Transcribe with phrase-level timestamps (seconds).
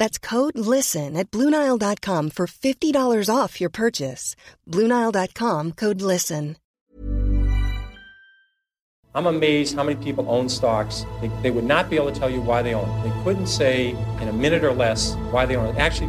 [0.00, 4.34] That's code LISTEN at Bluenile.com for $50 off your purchase.
[4.66, 6.56] Bluenile.com code LISTEN.
[9.14, 11.04] I'm amazed how many people own stocks.
[11.20, 13.02] They, they would not be able to tell you why they own it.
[13.02, 13.88] They couldn't say
[14.22, 15.78] in a minute or less why they own it.
[15.78, 16.08] Actually,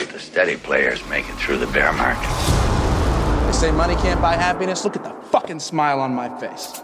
[0.31, 2.29] steady players make it through the bear market.
[3.45, 4.83] They say money can't buy happiness.
[4.83, 6.81] Look at the fucking smile on my face.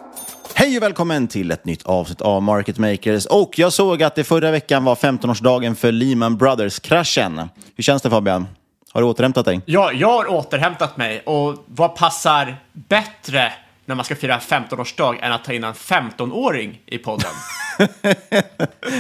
[0.53, 3.25] Hej och välkommen till ett nytt avsnitt av Market Makers.
[3.25, 7.49] Och jag såg att det förra veckan var 15-årsdagen för Lehman Brothers-kraschen.
[7.75, 8.47] Hur känns det Fabian?
[8.91, 9.61] Har du återhämtat dig?
[9.65, 13.53] Ja, jag har återhämtat mig och vad passar bättre
[13.85, 17.31] när man ska fira 15-årsdag än att ta in en 15-åring i podden?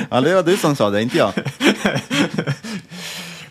[0.09, 1.33] ja, det var du som sa det, inte jag.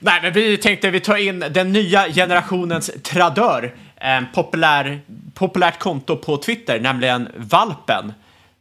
[0.06, 3.74] Nej, men vi tänkte vi tar in den nya generationens tradör.
[3.96, 5.00] En populär,
[5.34, 8.12] populärt konto på Twitter, nämligen Valpen,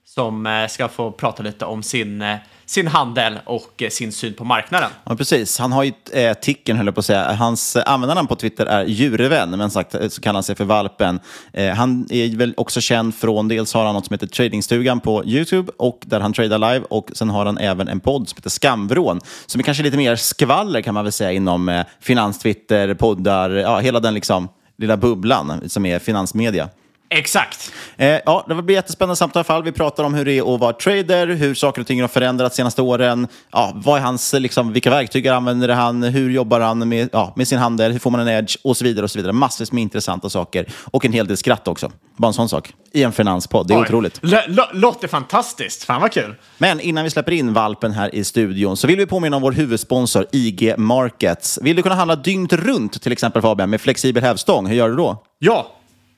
[0.06, 4.34] som eh, ska få prata lite om sin, eh, sin handel och eh, sin syn
[4.34, 4.90] på marknaden.
[5.04, 5.60] Ja, precis.
[5.60, 7.34] Han har ju eh, ticken, höll jag på att säga.
[7.34, 10.66] Hans eh, användarnamn på Twitter är djurvän, men sagt eh, så kallar han sig för
[10.66, 11.20] Valpen.
[11.54, 15.26] Eh, han är väl också känd från, dels har han något som heter Tradingstugan på
[15.26, 18.50] YouTube, och där han tradar live, och sen har han även en podd som heter
[18.50, 23.50] Skamvrån, som är kanske lite mer skvaller kan man väl säga inom eh, finanstwitter, poddar,
[23.50, 26.70] ja, hela den liksom lilla bubblan som är finansmedia.
[27.10, 27.72] Exakt.
[27.98, 29.64] Eh, ja, det blir jättespännande samtal i alla fall.
[29.64, 32.56] Vi pratar om hur det är att vara trader, hur saker och ting har förändrats
[32.56, 33.28] de senaste åren.
[33.52, 36.04] Ja, vad är hans, liksom, vilka verktyg använder han?
[36.04, 37.92] Hur jobbar han med, ja, med sin handel?
[37.92, 38.58] Hur får man en edge?
[38.64, 39.04] Och så vidare.
[39.04, 39.34] och så vidare.
[39.34, 40.66] Massvis med intressanta saker.
[40.92, 41.92] Och en hel del skratt också.
[42.18, 42.74] Bara en sån sak.
[42.94, 43.68] I en finanspodd.
[43.68, 43.82] Det är Oj.
[43.84, 44.20] otroligt.
[44.24, 45.84] L- låter fantastiskt.
[45.84, 46.36] Fan vad kul.
[46.58, 49.52] Men innan vi släpper in valpen här i studion så vill vi påminna om vår
[49.52, 51.60] huvudsponsor IG Markets.
[51.62, 54.68] Vill du kunna handla dygnet runt, till exempel Fabian, med flexibel hävstång?
[54.68, 55.24] Hur gör du då?
[55.40, 55.68] Ja,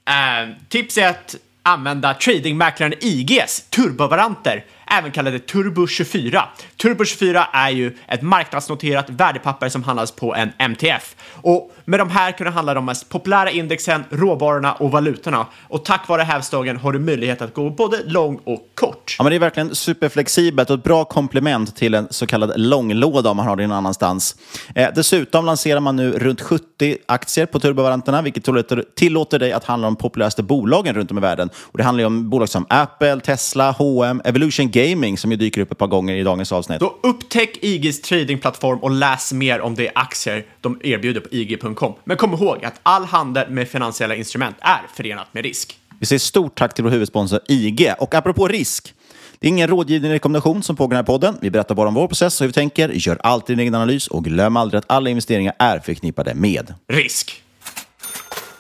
[0.08, 6.44] eh, tips är att använda tradingmäklaren IGs turbovaranter, även kallade Turbo 24.
[6.82, 11.16] Turbo 24 är ju ett marknadsnoterat värdepapper som handlas på en MTF.
[11.34, 15.46] Och Med de här kan du handla de mest populära indexen, råvarorna och valutorna.
[15.68, 19.16] Och tack vare hävstången har du möjlighet att gå både lång och kort.
[19.18, 23.30] Ja, men det är verkligen superflexibelt och ett bra komplement till en så kallad långlåda
[23.30, 24.36] om man har det någon annanstans.
[24.76, 29.64] Eh, dessutom lanserar man nu runt 70 aktier på turbovaranterna, vilket tillåter, tillåter dig att
[29.64, 31.50] handla om de populäraste bolagen runt om i världen.
[31.58, 35.62] Och det handlar ju om bolag som Apple, Tesla, H&M, Evolution Gaming som ju dyker
[35.62, 36.80] upp ett par gånger i dagens avsnitt.
[36.80, 41.94] Då upptäck IGs tradingplattform och läs mer om de aktier de erbjuder på IG.com.
[42.04, 45.80] Men kom ihåg att all handel med finansiella instrument är förenat med risk.
[46.00, 47.94] Vi säger stort tack till vår huvudsponsor IG.
[48.00, 48.94] Och apropå risk,
[49.40, 51.38] det är ingen rådgivning eller rekommendation som pågår i den här podden.
[51.42, 52.90] Vi berättar bara om vår process och hur vi tänker.
[52.90, 57.44] Gör alltid din egen analys och glöm aldrig att alla investeringar är förknippade med risk.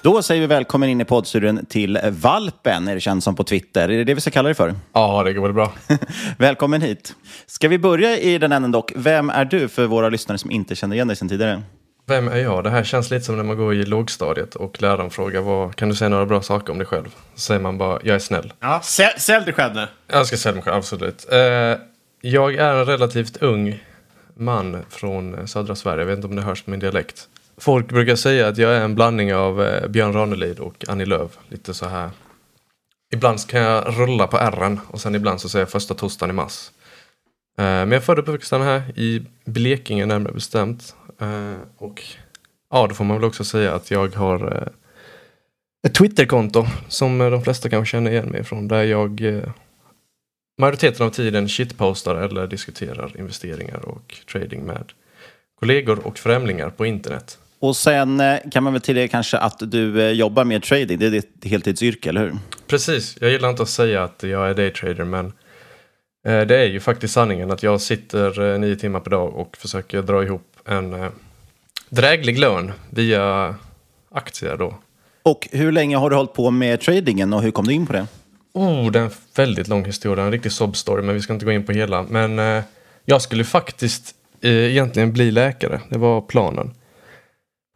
[0.07, 3.89] Då säger vi välkommen in i poddstudion till Valpen, är det känt som på Twitter.
[3.89, 4.75] Är det det vi ska kalla dig för?
[4.93, 5.73] Ja, det går väl bra.
[6.37, 7.15] välkommen hit.
[7.45, 8.91] Ska vi börja i den änden dock?
[8.95, 11.61] Vem är du för våra lyssnare som inte känner igen dig sedan tidigare?
[12.05, 12.63] Vem är jag?
[12.63, 15.89] Det här känns lite som när man går i lågstadiet och läraren frågar vad, kan
[15.89, 17.15] du säga några bra saker om dig själv?
[17.35, 18.53] Så säger man bara, jag är snäll.
[18.59, 18.81] Ja,
[19.17, 19.87] sälj dig själv nu.
[20.07, 21.25] Jag ska sälja mig själv, absolut.
[21.31, 21.39] Eh,
[22.21, 23.83] jag är en relativt ung
[24.33, 25.99] man från södra Sverige.
[25.99, 27.27] Jag vet inte om det hörs på min dialekt.
[27.61, 31.37] Folk brukar säga att jag är en blandning av eh, Björn Ranelid och Annie Lööf.
[31.49, 32.09] Lite så här.
[33.13, 36.33] Ibland kan jag rulla på R'n och sen ibland så säger jag första torsdagen i
[36.33, 36.71] mars.
[37.57, 40.95] Eh, men jag är född och uppvuxen här i Blekinge närmare bestämt.
[41.21, 42.03] Eh, och
[42.69, 44.67] ja, då får man väl också säga att jag har eh,
[45.87, 48.67] ett Twitterkonto som eh, de flesta kanske känner igen mig från.
[48.67, 49.49] Där jag eh,
[50.61, 54.91] majoriteten av tiden shitpostar eller diskuterar investeringar och trading med
[55.59, 57.39] kollegor och främlingar på internet.
[57.59, 58.21] Och sen
[58.51, 60.99] kan man väl tillägga kanske att du jobbar med trading.
[60.99, 62.33] Det är ditt heltidsyrke, eller hur?
[62.67, 63.17] Precis.
[63.21, 65.33] Jag gillar inte att säga att jag är daytrader, men
[66.23, 70.23] det är ju faktiskt sanningen att jag sitter nio timmar per dag och försöker dra
[70.23, 71.09] ihop en eh,
[71.89, 73.55] dräglig lön via
[74.11, 74.75] aktier då.
[75.23, 77.93] Och hur länge har du hållit på med tradingen och hur kom du in på
[77.93, 78.07] det?
[78.53, 81.51] Oh, det är en väldigt lång historia, en riktig sob-story, men vi ska inte gå
[81.51, 82.03] in på hela.
[82.03, 82.63] Men eh,
[83.05, 86.73] jag skulle faktiskt eh, egentligen bli läkare, det var planen.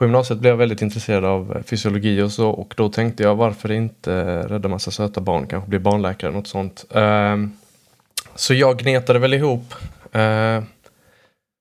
[0.01, 3.35] På gymnasiet blev jag väldigt intresserad av eh, fysiologi och så och då tänkte jag
[3.35, 6.85] varför inte eh, rädda massa söta barn, kanske bli barnläkare, något sånt.
[6.91, 7.51] Ehm,
[8.35, 9.73] så jag gnetade väl ihop
[10.11, 10.63] eh,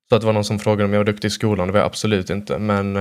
[0.09, 1.81] så att det var någon som frågade om jag var duktig i skolan, det var
[1.81, 2.59] jag absolut inte.
[2.59, 2.99] Men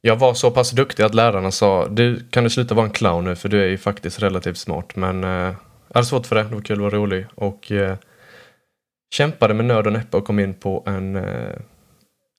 [0.00, 3.24] jag var så pass duktig att lärarna sa, du kan du sluta vara en clown
[3.24, 4.96] nu för du är ju faktiskt relativt smart.
[4.96, 5.54] Men jag
[5.94, 7.26] hade svårt för det, det var kul att vara rolig.
[7.34, 7.72] Och
[9.14, 11.18] kämpade med nöd och näppe och kom in på en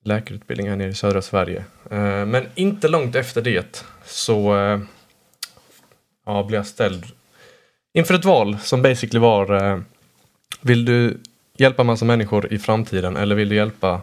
[0.08, 1.66] läkarutbildning här nere i södra Sverige.
[1.92, 4.80] Eh, men inte långt efter det så eh,
[6.26, 7.06] ja, blev jag ställd
[7.94, 9.80] inför ett val som basically var eh,
[10.62, 11.18] vill du
[11.58, 14.02] hjälpa massa människor i framtiden eller vill du hjälpa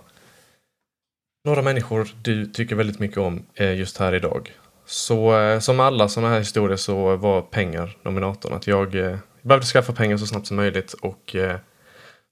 [1.45, 4.53] några människor du tycker väldigt mycket om eh, just här idag?
[4.87, 8.53] Så eh, som alla sådana här historier så var pengar nominatorn.
[8.53, 11.57] Att jag eh, behövde skaffa pengar så snabbt som möjligt och eh,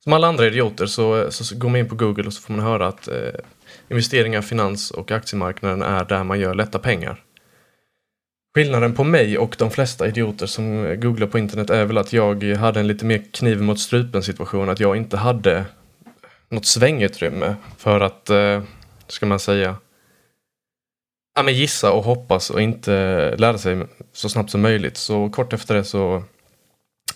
[0.04, 2.64] som alla andra idioter så, så går man in på Google och så får man
[2.64, 3.34] höra att eh,
[3.88, 7.24] investeringar, finans och aktiemarknaden är där man gör lätta pengar.
[8.54, 12.44] Skillnaden på mig och de flesta idioter som googlar på internet är väl att jag
[12.44, 15.64] hade en lite mer kniv mot strupen situation, att jag inte hade
[16.48, 18.62] något svängutrymme för att, eh,
[19.06, 19.76] ska man säga,
[21.34, 22.92] ja, men gissa och hoppas och inte
[23.36, 24.96] lära sig så snabbt som möjligt.
[24.96, 26.22] Så kort efter det så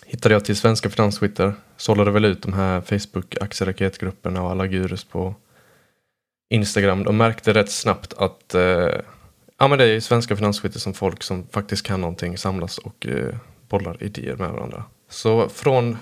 [0.07, 5.35] hittade jag till Svenska Finanstwitter, sållade väl ut de här Facebook-aktieraketgrupperna och alla gurus på
[6.51, 7.05] Instagram.
[7.05, 9.01] De märkte rätt snabbt att eh,
[9.59, 13.35] Ja men det är svenska finansskytte som folk som faktiskt kan någonting samlas och eh,
[13.69, 14.85] bollar idéer med varandra.
[15.09, 15.99] Så från,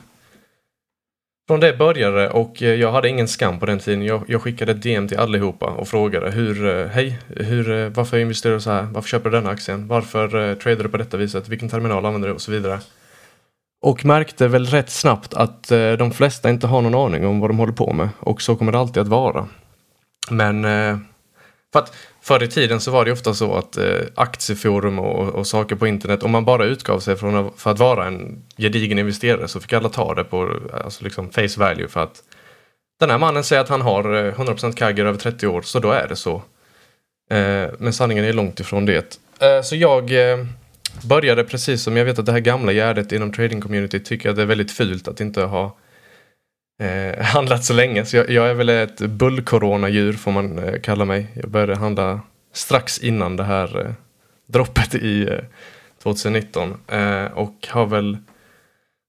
[1.47, 4.03] från det började och eh, jag hade ingen skam på den tiden.
[4.03, 8.19] Jag, jag skickade ett DM till allihopa och frågade hur, eh, hej, hur, eh, varför
[8.19, 8.83] investerar du så här?
[8.83, 9.89] Varför köper du denna aktien?
[9.89, 11.49] Varför eh, tradar du på detta viset?
[11.49, 12.35] Vilken terminal använder du?
[12.35, 12.81] Och så vidare.
[13.85, 17.51] Och märkte väl rätt snabbt att eh, de flesta inte har någon aning om vad
[17.51, 19.49] de håller på med och så kommer det alltid att vara.
[20.31, 20.99] Men eh,
[21.73, 25.47] för att förr i tiden så var det ofta så att eh, aktieforum och, och,
[25.47, 28.99] saker på internet, om man bara utgav sig från att, för att vara en gedigen
[28.99, 32.23] investerare så fick alla ta det på alltså liksom face value för att
[33.01, 35.91] den här mannen säger att han har eh, 100% kagger över 30 år, så då
[35.91, 36.35] är det så.
[37.31, 39.19] Eh, men sanningen är långt ifrån det.
[39.41, 40.47] Eh, så jag eh,
[41.03, 44.37] började precis som jag vet att det här gamla gärdet inom trading community tycker att
[44.37, 45.77] det är väldigt fult att inte ha
[46.83, 48.05] eh, handlat så länge.
[48.05, 51.27] Så jag, jag är väl ett bullcoronadjur får man eh, kalla mig.
[51.35, 52.21] Jag började handla
[52.53, 53.93] strax innan det här eh,
[54.47, 55.39] droppet i eh,
[56.03, 58.19] 2019 eh, och har väl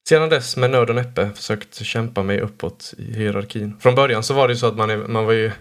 [0.09, 3.77] sedan dess med nöd och näppe försökt kämpa mig uppåt i hierarkin.
[3.79, 5.51] Från början så var det ju så att man, är, man var ju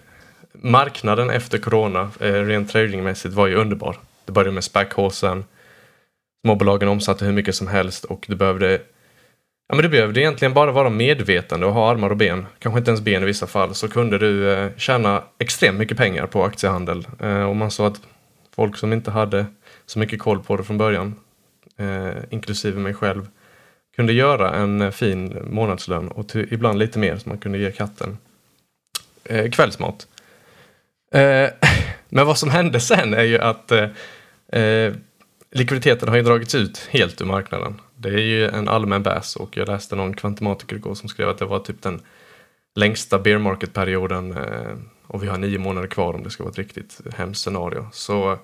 [0.51, 3.97] marknaden efter corona, eh, rent tradingmässigt, var ju underbar.
[4.25, 5.43] Det började med SPAC-håsen.
[6.45, 8.81] Småbolagen omsatte hur mycket som helst och du behövde
[9.67, 12.91] Ja, men du behövde egentligen bara vara medvetande och ha armar och ben, kanske inte
[12.91, 17.07] ens ben i vissa fall, så kunde du eh, tjäna extremt mycket pengar på aktiehandel.
[17.19, 18.01] Eh, och man såg att
[18.55, 19.45] folk som inte hade
[19.85, 21.15] så mycket koll på det från början,
[21.77, 23.27] eh, inklusive mig själv,
[23.95, 27.71] kunde göra en eh, fin månadslön och till, ibland lite mer så man kunde ge
[27.71, 28.17] katten
[29.23, 30.07] eh, kvällsmat.
[31.13, 31.49] Eh,
[32.09, 33.71] men vad som hände sen är ju att
[34.47, 34.93] eh,
[35.55, 37.81] likviditeten har ju dragits ut helt ur marknaden.
[37.95, 41.37] Det är ju en allmän bäs och jag läste någon kvantumatiker igår som skrev att
[41.37, 42.01] det var typ den
[42.75, 44.75] längsta bear market-perioden eh,
[45.07, 47.87] och vi har nio månader kvar om det ska vara ett riktigt hemskt scenario.
[47.91, 48.37] Så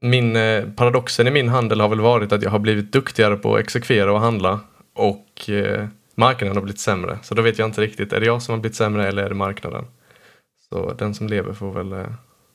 [0.00, 3.54] min, eh, paradoxen i min handel har väl varit att jag har blivit duktigare på
[3.54, 4.60] att exekvera och handla
[4.94, 7.18] och eh, marknaden har blivit sämre.
[7.22, 9.28] Så då vet jag inte riktigt, är det jag som har blivit sämre eller är
[9.28, 9.84] det marknaden?
[10.68, 12.06] Så den som lever får väl...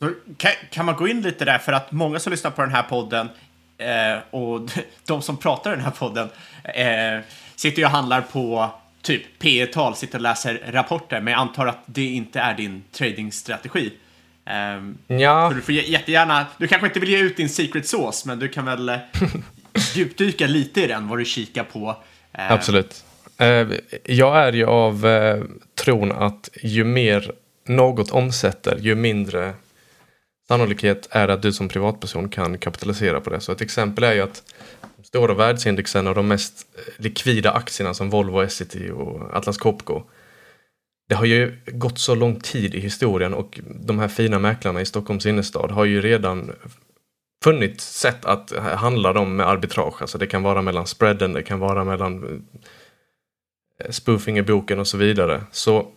[0.03, 0.11] Eh...
[0.37, 2.83] Kan, kan, man gå in lite där, för att många som lyssnar på den här
[2.83, 3.29] podden
[3.77, 4.61] eh, och
[5.05, 6.29] de som pratar i den här podden
[6.63, 11.39] eh, sitter ju och handlar på typ P tal sitter och läser rapporter, men jag
[11.41, 13.93] antar att det inte är din tradingstrategi.
[14.77, 15.49] Um, ja.
[15.49, 18.47] Så du får jättegärna, du kanske inte vill ge ut din secret sauce, men du
[18.47, 18.97] kan väl eh,
[19.95, 21.89] djupdyka lite i den, vad du kikar på.
[21.89, 23.05] Uh, Absolut.
[23.41, 25.07] Uh, jag är ju av
[25.75, 27.31] tron att ju mer
[27.67, 29.53] något omsätter, ju mindre
[30.47, 33.39] sannolikhet är att du som privatperson kan kapitalisera på det.
[33.39, 34.53] Så ett exempel är ju att
[34.97, 40.03] de stora världsindexen och de mest eh, likvida aktierna som Volvo, Essity och Atlas Copco
[41.09, 44.85] det har ju gått så lång tid i historien och de här fina mäklarna i
[44.85, 46.51] Stockholms innerstad har ju redan
[47.43, 50.01] funnit sätt att handla dem med arbitrage.
[50.01, 52.45] Alltså det kan vara mellan spreaden, det kan vara mellan
[53.79, 55.43] eh, spoofing i boken och så vidare.
[55.51, 55.87] Så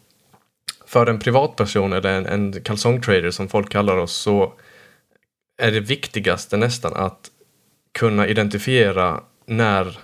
[0.87, 4.53] för en privatperson eller en, en kalsongtrader som folk kallar oss så
[5.63, 7.31] är det viktigaste nästan att
[7.93, 9.99] kunna identifiera när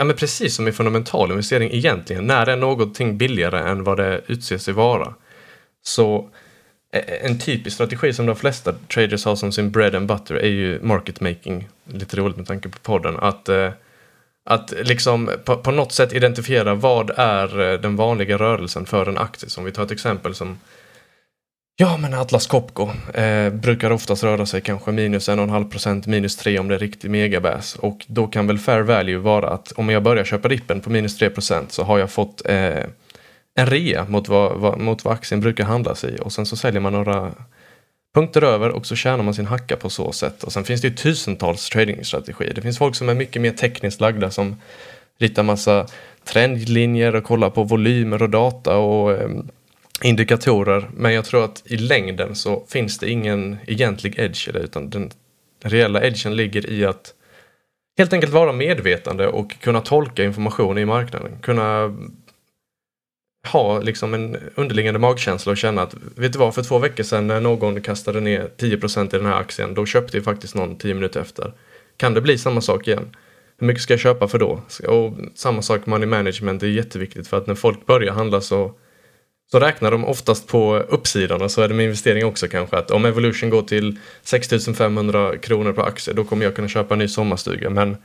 [0.00, 2.26] Ja men precis som i fundamental investering egentligen.
[2.26, 5.14] När är någonting billigare än vad det utser sig vara?
[5.82, 6.28] Så
[6.92, 10.34] e, e, en typisk strategi som de flesta traders har som sin bread and butter
[10.34, 11.68] är ju market making.
[11.84, 13.16] Lite roligt med tanke på podden.
[13.16, 13.70] Att, eh,
[14.50, 19.18] att liksom på, på något sätt identifiera vad är eh, den vanliga rörelsen för en
[19.18, 19.48] aktie.
[19.48, 20.58] Som vi tar ett exempel som
[21.80, 26.68] Ja, men Atlas Copco eh, brukar oftast röra sig kanske minus 1,5% minus 3 om
[26.68, 27.74] det är riktig megabäs.
[27.74, 31.20] Och då kan väl fair value vara att om jag börjar köpa dippen på minus
[31.20, 32.84] 3% så har jag fått eh,
[33.54, 36.18] en rea mot vad, vad, mot vad aktien brukar handlas i.
[36.20, 37.32] Och sen så säljer man några
[38.18, 40.44] punkter över och så tjänar man sin hacka på så sätt.
[40.44, 42.54] Och sen finns det ju tusentals tradingstrategier.
[42.54, 44.56] Det finns folk som är mycket mer tekniskt lagda som
[45.18, 45.86] ritar massa
[46.24, 49.30] trendlinjer och kollar på volymer och data och eh,
[50.02, 50.88] indikatorer.
[50.94, 54.90] Men jag tror att i längden så finns det ingen egentlig edge i det utan
[54.90, 55.10] den
[55.64, 57.14] reella edgen ligger i att
[57.98, 61.32] helt enkelt vara medvetande och kunna tolka information i marknaden.
[61.42, 61.96] Kunna
[63.52, 67.26] ha liksom en underliggande magkänsla och känna att vet du vad, för två veckor sedan
[67.26, 70.94] när någon kastade ner 10% i den här aktien, då köpte ju faktiskt någon 10
[70.94, 71.52] minuter efter.
[71.96, 73.16] Kan det bli samma sak igen?
[73.58, 74.60] Hur mycket ska jag köpa för då?
[74.88, 78.74] Och samma sak money management det är jätteviktigt för att när folk börjar handla så
[79.50, 82.90] så räknar de oftast på uppsidan och så är det med investering också kanske att
[82.90, 87.08] om Evolution går till 6500 kronor på aktie då kommer jag kunna köpa en ny
[87.08, 87.96] sommarstuga men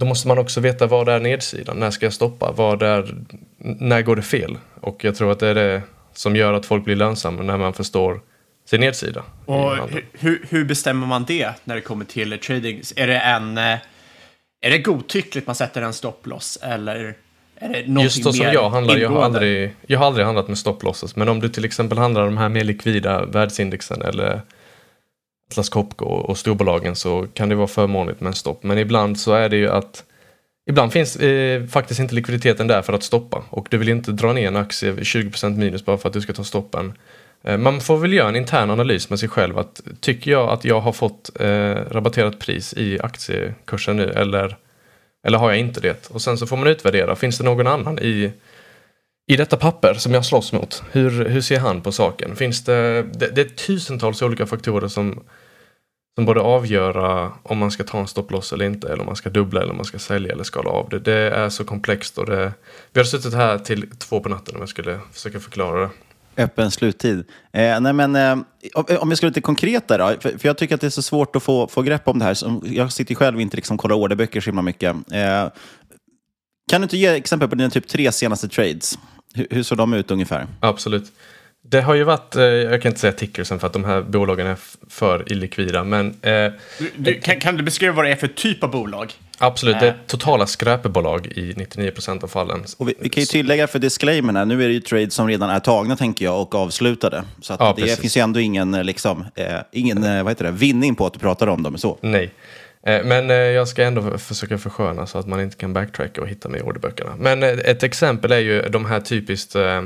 [0.00, 3.14] då måste man också veta vad är nedsidan, när ska jag stoppa, vad är,
[3.58, 4.58] när går det fel?
[4.80, 5.82] Och jag tror att det är det
[6.14, 8.20] som gör att folk blir lönsamma när man förstår
[8.70, 9.22] sin nedsida.
[9.44, 9.76] Och
[10.12, 12.82] hur, hur bestämmer man det när det kommer till trading?
[12.96, 13.78] Är det en eh,
[14.60, 17.14] är det godtyckligt man sätter en stopploss eller
[17.86, 21.16] Just så som jag handlar, jag har, aldrig, jag har aldrig handlat med stopplosses.
[21.16, 24.40] Men om du till exempel handlar de här mer likvida världsindexen eller
[25.50, 28.62] Atlas Copco och storbolagen så kan det vara förmånligt med en stopp.
[28.62, 30.04] Men ibland så är det ju att
[30.70, 34.32] Ibland finns eh, faktiskt inte likviditeten där för att stoppa och du vill inte dra
[34.32, 36.92] ner en aktie 20% minus bara för att du ska ta stoppen.
[37.42, 40.64] Eh, man får väl göra en intern analys med sig själv att tycker jag att
[40.64, 44.56] jag har fått eh, rabatterat pris i aktiekursen nu eller
[45.22, 46.10] eller har jag inte det?
[46.10, 48.32] Och sen så får man utvärdera, finns det någon annan i,
[49.26, 50.82] i detta papper som jag slåss mot?
[50.92, 52.36] Hur, hur ser han på saken?
[52.36, 55.20] Finns det, det, det är tusentals olika faktorer som,
[56.20, 59.30] som borde avgöra om man ska ta en stopploss eller inte, eller om man ska
[59.30, 60.98] dubbla eller om man ska sälja eller skala av det.
[60.98, 62.52] Det är så komplext och det,
[62.92, 65.90] vi har suttit här till två på natten om jag skulle försöka förklara det.
[66.42, 67.18] Öppen sluttid.
[67.52, 68.32] Eh, nej men, eh,
[69.00, 71.02] om vi ska vara lite konkreta då, för, för, jag tycker att det är så
[71.02, 72.36] svårt att få, få grepp om det här.
[72.64, 74.96] Jag sitter själv inte liksom kollar orderböcker så himla mycket.
[75.12, 75.48] Eh,
[76.70, 78.98] kan du inte ge exempel på dina typ tre senaste trades?
[79.34, 80.46] Hur, hur såg de ut ungefär?
[80.60, 81.12] Absolut.
[81.62, 84.46] Det har ju varit, eh, jag kan inte säga tickersen för att de här bolagen
[84.46, 84.56] är
[84.88, 86.06] för illikvida, men...
[86.22, 89.12] Eh, Du, du, kan, kan du beskriva vad det är för typ av bolag?
[89.38, 89.92] absolut, det Eh.
[89.94, 92.64] är totala skräpebolag i 99% av fallen.
[92.78, 95.28] Och vi, vi kan ju tillägga för disclaimern här, nu är det ju trades som
[95.28, 97.24] redan är tagna tänker jag och avslutade.
[97.40, 97.98] Så att Ja, det precis.
[98.00, 101.12] finns ju ändå ingen, eh, liksom, eh, ingen eh, vad heter det, vinning på att
[101.12, 101.78] du pratar om dem.
[101.78, 101.98] Så.
[102.00, 102.30] Nej.
[102.86, 106.28] Eh, Men eh, jag ska ändå försöka försköna så att man inte kan backtracka och
[106.28, 107.10] hitta mig i orderböckerna.
[107.18, 109.82] Men eh, ett exempel är ju de här typiskt eh,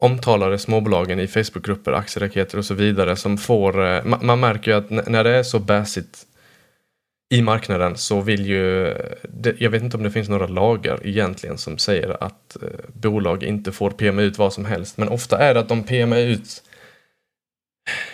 [0.00, 4.76] omtalade småbolagen i Facebookgrupper, aktieraketer och så vidare som får, eh, ma- man märker ju
[4.76, 6.26] att när det är så baissigt
[7.34, 8.96] i marknaden så vill ju, eh,
[9.28, 13.42] det, jag vet inte om det finns några lagar egentligen som säger att eh, bolag
[13.42, 16.62] inte får PMA ut vad som helst, men ofta är det att de PMA ut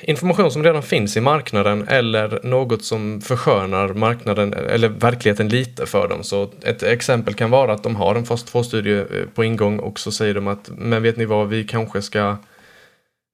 [0.01, 6.09] information som redan finns i marknaden eller något som förskönar marknaden eller verkligheten lite för
[6.09, 6.23] dem.
[6.25, 9.05] Så ett exempel kan vara att de har en fas 2-studie eh,
[9.35, 12.37] på ingång och så säger de att men vet ni vad, vi kanske ska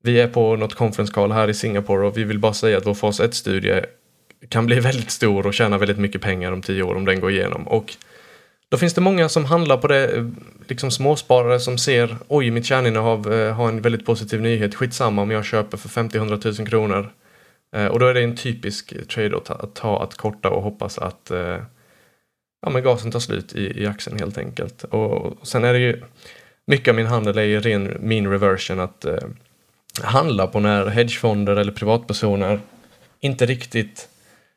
[0.02, 2.86] vi är på något conference call här i Singapore och vi vill bara säga att
[2.86, 3.80] vår fas 1-studie
[4.48, 7.30] kan bli väldigt stor och tjäna väldigt mycket pengar om tio år om den går
[7.30, 7.68] igenom.
[7.68, 7.96] Och
[8.72, 10.30] då finns det många som handlar på det,
[10.68, 15.30] liksom småsparare som ser oj, mitt kärninnehav eh, har en väldigt positiv nyhet, skitsamma om
[15.30, 17.12] jag köper för 50-100 000 kronor.
[17.76, 20.62] Eh, och då är det en typisk trade att ta, att ta, att korta och
[20.62, 21.58] hoppas att eh,
[22.62, 24.84] ja, men gasen tar slut i, i aktien helt enkelt.
[24.84, 26.02] Och, och sen är det ju,
[26.66, 29.16] mycket av min handel är ju ren mean reversion, att eh,
[30.02, 32.60] handla på när hedgefonder eller privatpersoner
[33.20, 34.08] inte riktigt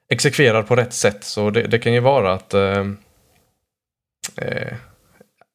[0.10, 1.24] exekverar på rätt sätt.
[1.24, 2.86] Så det, det kan ju vara att eh,
[4.38, 4.74] eh,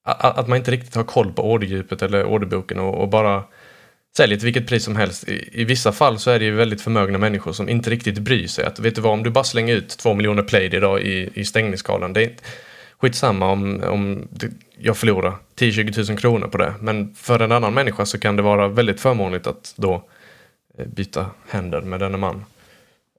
[0.05, 3.45] att man inte riktigt har koll på orderdjupet eller orderboken och, och bara
[4.17, 5.29] säljer till vilket pris som helst.
[5.29, 8.47] I, I vissa fall så är det ju väldigt förmögna människor som inte riktigt bryr
[8.47, 8.65] sig.
[8.65, 11.45] Att, vet du vad, om du bara slänger ut två miljoner play idag i, i
[11.45, 12.43] stängningsskalan, det är inte-
[13.00, 14.29] skitsamma om, om
[14.79, 16.75] jag förlorar 10-20 000 kronor på det.
[16.81, 20.09] Men för en annan människa så kan det vara väldigt förmånligt att då
[20.79, 22.45] eh, byta händer med denna man.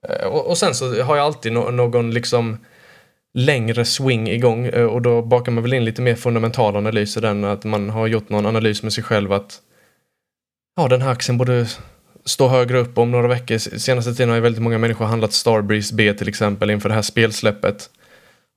[0.09, 2.57] Eh, och, och sen så har jag alltid no någon liksom
[3.33, 7.19] längre swing igång eh, och då bakar man väl in lite mer fundamental analys i
[7.19, 9.59] den att man har gjort någon analys med sig själv att
[10.75, 11.67] ja, den här aktien borde
[12.25, 13.57] stå högre upp om några veckor.
[13.57, 17.01] Senaste tiden har ju väldigt många människor handlat Starbreeze B till exempel inför det här
[17.01, 17.89] spelsläppet.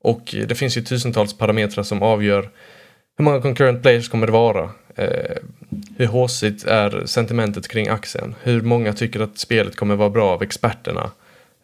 [0.04, 2.50] Och det finns ju tusentals parametrar som avgör
[3.16, 4.70] hur många concurrent players kommer det vara?
[4.94, 5.36] Eh,
[5.96, 8.34] hur håsigt är sentimentet kring aktien?
[8.42, 11.10] Hur många tycker att spelet kommer vara bra av experterna?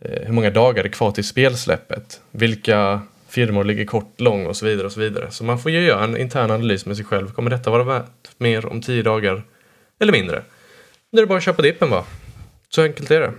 [0.01, 2.21] Eh, hur många dagar är kvar till spelsläppet?
[2.31, 5.31] Vilka firmor ligger kort, lång och så vidare och så vidare.
[5.31, 7.33] Så man får ju göra en intern analys med sig själv.
[7.33, 9.43] Kommer detta vara värt mer om tio dagar
[10.01, 10.43] eller mindre?
[11.11, 12.05] Nu är det bara att köpa dippen va?
[12.69, 13.33] Så enkelt är det.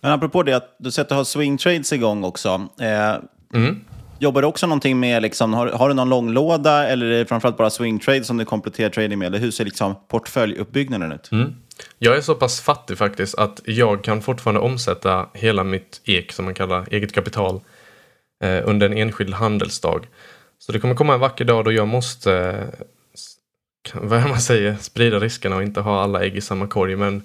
[0.00, 2.68] Men apropå det, att du du har swing trades igång också.
[2.80, 3.16] Eh,
[3.54, 3.80] Mm.
[4.18, 7.56] Jobbar du också någonting med, liksom, har, har du någon långlåda eller är det framförallt
[7.56, 9.26] bara swing trades som du kompletterar trading med?
[9.26, 11.32] Eller hur ser liksom portföljuppbyggnaden ut?
[11.32, 11.54] Mm.
[11.98, 16.44] Jag är så pass fattig faktiskt att jag kan fortfarande omsätta hela mitt ek, som
[16.44, 17.60] man kallar eget kapital,
[18.42, 20.06] eh, under en enskild handelsdag.
[20.58, 22.32] Så det kommer komma en vacker dag då jag måste,
[23.94, 26.66] eh, vad är det man säger, sprida riskerna och inte ha alla ägg i samma
[26.66, 26.96] korg.
[26.96, 27.22] Men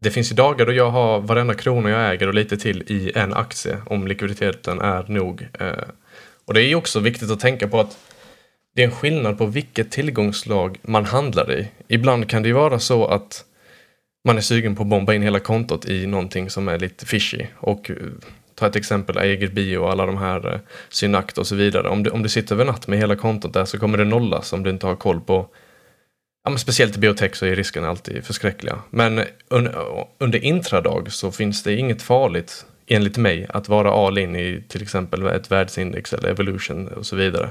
[0.00, 3.12] det finns ju dagar då jag har varenda krona jag äger och lite till i
[3.14, 5.48] en aktie om likviditeten är nog.
[5.60, 5.88] Eh,
[6.44, 7.98] och det är ju också viktigt att tänka på att
[8.76, 11.68] det är en skillnad på vilket tillgångslag man handlar i.
[11.88, 13.44] Ibland kan det ju vara så att
[14.28, 17.46] man är sugen på att bomba in hela kontot i någonting som är lite fishy.
[17.56, 17.96] Och eh,
[18.54, 21.88] ta ett exempel, Aeger Bio och alla de här eh, Synact och så vidare.
[21.88, 24.52] Om du, om du sitter över natt med hela kontot där så kommer det nollas
[24.52, 25.48] om du inte har koll på
[26.44, 28.78] Ja, men speciellt i biotech så är riskerna alltid förskräckliga.
[28.90, 29.68] Men un,
[30.18, 34.82] under intradag så finns det inget farligt, enligt mig, att vara all in i till
[34.82, 37.50] exempel ett världsindex eller evolution och så vidare.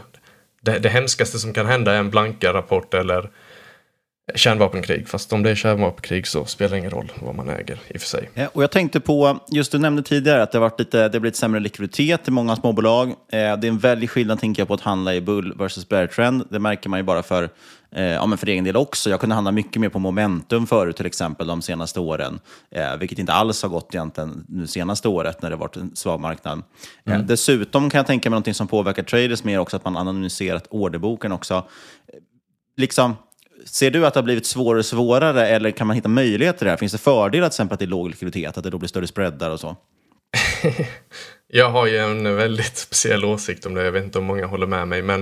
[0.65, 3.29] Det, det hemskaste som kan hända är en blanka rapport eller
[4.35, 5.07] kärnvapenkrig.
[5.07, 8.01] Fast om det är kärnvapenkrig så spelar det ingen roll vad man äger i och
[8.01, 8.29] för sig.
[8.33, 11.13] Ja, och jag tänkte på, just du nämnde tidigare att det har varit lite, det
[11.15, 13.09] har blivit sämre likviditet i många småbolag.
[13.09, 16.07] Eh, det är en väldig skillnad tänker jag på att handla i bull versus bear
[16.07, 16.43] trend.
[16.49, 17.49] Det märker man ju bara för,
[17.95, 19.09] eh, ja, men för egen del också.
[19.09, 22.39] Jag kunde handla mycket mer på momentum förut till exempel de senaste åren,
[22.71, 26.19] eh, vilket inte alls har gått egentligen nu senaste året när det varit en svag
[26.19, 26.61] marknad.
[27.05, 27.27] Eh, Mm.
[27.27, 31.31] dessutom kan jag tänka mig någonting som påverkar traders mer också, att man anonymiserat orderboken
[31.31, 31.53] också.
[31.53, 31.63] Eh,
[32.77, 33.15] Liksom,
[33.65, 36.77] Ser du att det har blivit svårare och svårare eller kan man hitta möjligheter där?
[36.77, 39.07] Finns det fördelar till exempel att det är låg likviditet, att det då blir större
[39.07, 39.75] spreadar och så?
[41.47, 43.83] Jag har ju en väldigt speciell åsikt om det.
[43.83, 45.01] Jag vet inte om många håller med mig.
[45.01, 45.21] Men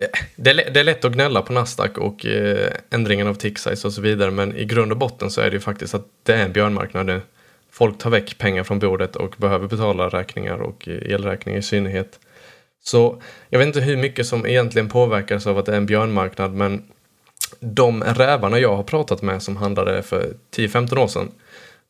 [0.00, 3.58] eh, det är, det är lätt att gnälla på Nasdaq och eh, ändringen av tick
[3.58, 4.30] size och så vidare.
[4.30, 7.06] Men i grund och botten så är det ju faktiskt att det är en björnmarknad
[7.06, 7.20] nu.
[7.72, 12.20] Folk tar väck pengar från bordet och behöver betala räkningar och eh, elräkningar i synnerhet.
[12.84, 16.52] Så jag vet inte hur mycket som egentligen påverkas av att det är en björnmarknad
[16.52, 16.82] men
[17.60, 21.28] de rävarna jag har pratat med som handlade för 10-15 år sedan,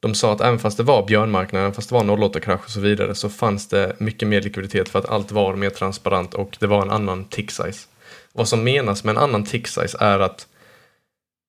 [0.01, 2.81] de sa att även fast det var björnmarknaden, även fast det var 08-krasch och så
[2.81, 6.67] vidare, så fanns det mycket mer likviditet för att allt var mer transparent och det
[6.67, 7.89] var en annan tick size.
[8.33, 10.47] Vad som menas med en annan tick size är att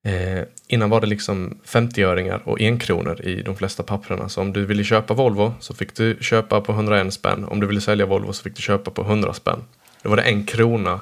[0.08, 4.30] eh, innan var det liksom 50-öringar och enkronor i de flesta papperna.
[4.30, 7.46] Så om du ville köpa Volvo så fick du köpa på 101 spänn.
[7.46, 9.64] Om du ville sälja Volvo så fick du köpa på 100 spänn.
[10.02, 11.00] Då var det en krona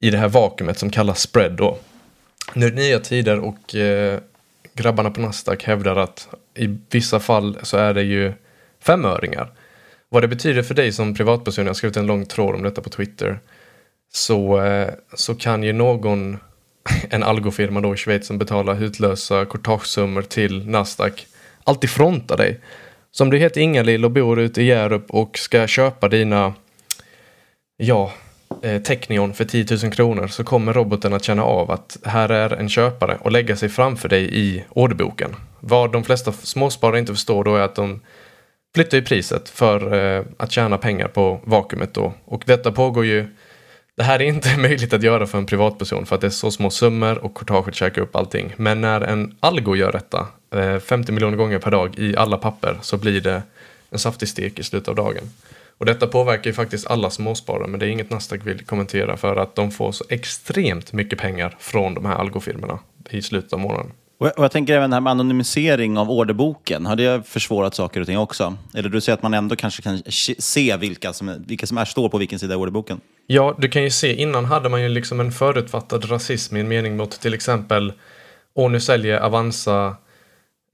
[0.00, 1.78] i det här vakuumet som kallas spread då.
[2.54, 4.20] Nu är det nya tider och eh,
[4.74, 8.32] grabbarna på Nasdaq hävdar att i vissa fall så är det ju
[8.80, 9.52] femöringar.
[10.08, 12.82] Vad det betyder för dig som privatperson, jag har skrivit en lång tråd om detta
[12.82, 13.38] på Twitter,
[14.12, 16.38] så, eh, så kan ju någon,
[17.10, 21.26] en algofirma då i Schweiz som betalar hutlösa courtagesummor till Nasdaq,
[21.64, 22.60] alltid fronta dig.
[23.10, 26.54] Så om du heter Ingalill och bor ute i Hjärup och ska köpa dina,
[27.76, 28.12] ja,
[28.62, 32.50] eh, Technion för 10 000 kronor så kommer roboten att känna av att här är
[32.50, 35.36] en köpare och lägga sig framför dig i orderboken.
[35.60, 38.00] Vad de flesta småsparare inte förstår då är att de
[38.74, 42.12] flyttar ju priset för eh, att tjäna pengar på vakuumet då.
[42.24, 43.28] Och detta pågår ju
[43.96, 46.50] det här är inte möjligt att göra för en privatperson för att det är så
[46.50, 48.54] små summor och courtaget käkar upp allting.
[48.56, 52.78] Men när en algo gör detta eh, 50 miljoner gånger per dag i alla papper
[52.82, 53.42] så blir det
[53.90, 55.30] en saftig stek i slutet av dagen.
[55.78, 59.36] Och detta påverkar ju faktiskt alla småsparare men det är inget Nasdaq vill kommentera för
[59.36, 62.78] att de får så extremt mycket pengar från de här algofirmorna
[63.10, 63.92] i slutet av månaden.
[64.18, 66.86] Och jag, och jag tänker även det här med anonymisering av orderboken.
[66.86, 68.56] Har det försvårat saker och ting också?
[68.74, 70.02] Eller du säger att man ändå kanske kan
[70.38, 73.00] se vilka som, vilka som är, står på vilken sida i orderboken?
[73.26, 76.68] Ja, du kan ju se, innan hade man ju liksom en förutfattad rasism i en
[76.68, 77.92] mening mot till exempel,
[78.54, 79.96] och nu säljer Avanza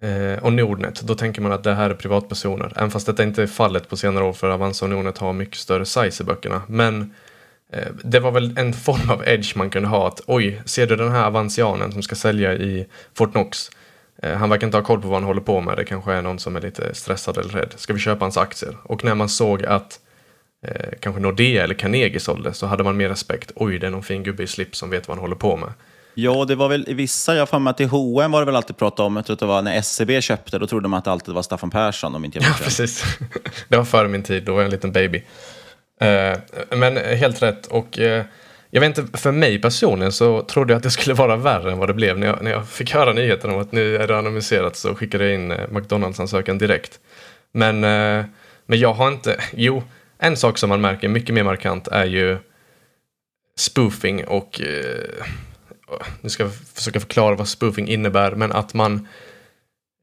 [0.02, 2.72] Eh, och Nordnet, då tänker man att det här är privatpersoner.
[2.76, 5.56] Även fast detta inte är fallet på senare år för Avanza och Nordnet har mycket
[5.56, 6.62] större size i böckerna.
[6.66, 7.14] Men
[7.72, 10.96] eh, det var väl en form av edge man kunde ha att oj, ser du
[10.96, 13.70] den här avanzianen som ska sälja i Fortnox?
[14.22, 15.76] Eh, han verkar inte ha koll på vad han håller på med.
[15.76, 17.72] Det kanske är någon som är lite stressad eller rädd.
[17.76, 18.76] Ska vi köpa hans aktier?
[18.82, 20.00] Och när man såg att
[20.66, 23.52] eh, kanske Nordea eller Carnegie sålde så hade man mer respekt.
[23.54, 25.72] Oj, det är någon fin gubbe i slips som vet vad han håller på med.
[26.14, 28.56] Ja, det var väl i vissa, jag har för att i H&M var det väl
[28.56, 31.04] alltid prat om, jag tror att det var när SCB köpte, då trodde man att
[31.04, 33.04] det alltid var Staffan Persson om inte jag Ja, precis.
[33.68, 35.22] Det var före min tid, då var jag en liten baby.
[36.02, 36.38] Eh,
[36.70, 37.66] men helt rätt.
[37.66, 38.24] Och eh,
[38.70, 41.78] jag vet inte, för mig personligen så trodde jag att det skulle vara värre än
[41.78, 42.18] vad det blev.
[42.18, 45.24] När jag, när jag fick höra nyheten om att nu är det anonymiserat så skickade
[45.24, 47.00] jag in eh, McDonalds-ansökan direkt.
[47.54, 47.80] Men,
[48.66, 49.82] men jag har inte, jo,
[50.18, 52.38] en sak som man märker mycket mer markant är ju
[53.58, 54.60] spoofing och
[56.20, 59.08] nu ska jag försöka förklara vad spoofing innebär, men att man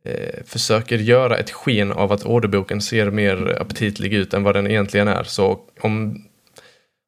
[0.06, 4.67] eh, försöker göra ett sken av att orderboken ser mer aptitlig ut än vad den
[4.67, 5.23] egentligen är.
[5.23, 6.23] Så om,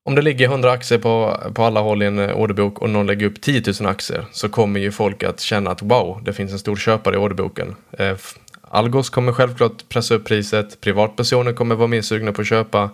[0.06, 3.08] om det ligger 100 aktier på, på alla håll i en eh, orderbok och någon
[3.08, 6.52] lägger upp 10 000 aktier så kommer ju folk att känna att wow, det finns
[6.52, 7.76] en stor köpare i orderboken.
[7.92, 8.18] Eh,
[8.62, 12.90] Algos kommer självklart pressa upp priset, privatpersoner kommer vara mer sugna på att köpa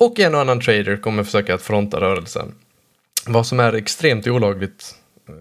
[0.00, 2.54] och en och annan trader kommer försöka att fronta rörelsen.
[3.26, 4.94] Vad som är extremt olagligt,
[5.28, 5.34] eh,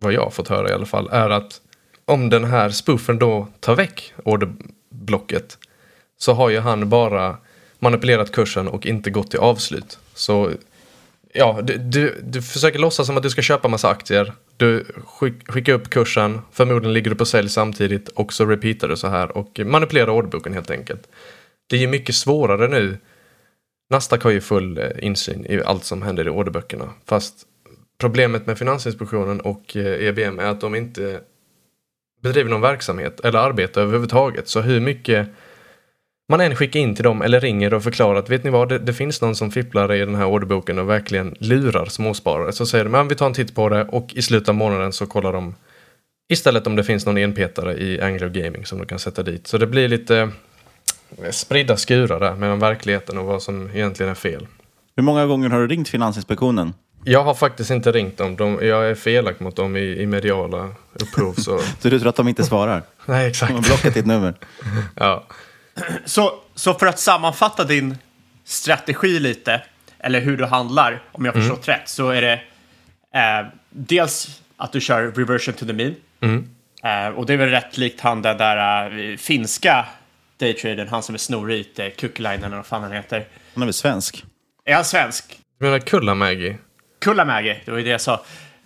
[0.00, 1.60] vad jag har fått höra i alla fall, är att
[2.04, 5.58] om den här spoofen då tar väck orderblocket
[6.18, 7.36] så har ju han bara
[7.78, 9.98] manipulerat kursen och inte gått till avslut.
[10.14, 10.52] Så
[11.32, 14.32] ja, du, du, du försöker låtsas som att du ska köpa massa aktier.
[14.56, 18.96] Du skick, skickar upp kursen, förmodligen ligger du på sälj samtidigt och så repeatar du
[18.96, 21.08] så här och manipulerar orderboken helt enkelt.
[21.66, 22.98] Det är ju mycket svårare nu.
[23.90, 26.90] Nasdaq har ju full eh, insyn i allt som händer i orderböckerna.
[27.06, 27.46] Fast
[28.00, 31.20] problemet med Finansinspektionen och eh, EBM är att de inte
[32.22, 34.48] bedriver någon verksamhet eller arbetar överhuvudtaget.
[34.48, 35.28] Så hur mycket
[36.28, 38.78] man än skickar in till dem eller ringer och förklarar att vet ni vad, det,
[38.78, 42.52] det finns någon som fipplar i den här orderboken och verkligen lurar småsparare.
[42.52, 44.92] Så säger de, att vi tar en titt på det och i slutet av månaden
[44.92, 45.54] så kollar de
[46.28, 49.46] istället om det finns någon enpetare i Anglo Gaming som de kan sätta dit.
[49.46, 50.30] Så det blir lite
[51.30, 54.46] spridda skurar där mellan verkligheten och vad som egentligen är fel.
[54.96, 56.74] Hur många gånger har du ringt Finansinspektionen?
[57.04, 58.36] Jag har faktiskt inte ringt dem.
[58.36, 61.32] De, jag är felak mot dem i, i mediala upprov.
[61.34, 61.58] Så...
[61.80, 62.82] så du tror att de inte svarar?
[63.06, 63.48] Nej, exakt.
[63.48, 64.34] De har blockat ditt nummer?
[64.94, 65.24] ja.
[66.04, 67.98] Så, så för att sammanfatta din
[68.44, 69.62] strategi lite,
[69.98, 72.32] eller hur du handlar, om jag förstått rätt, så är det
[73.14, 75.94] eh, dels att du kör reversion to the mean.
[76.20, 76.48] Mm.
[76.82, 79.86] Eh, och det är väl rätt likt han den där eh, finska
[80.38, 83.28] daytradern, han som är snorig, eh, Kukkelainen eller vad fan han heter.
[83.54, 84.24] Han är väl svensk?
[84.64, 85.38] Är han svensk?
[85.58, 86.56] Du menar Kullamägi?
[87.00, 88.14] Kullamägi, det var ju det jag sa.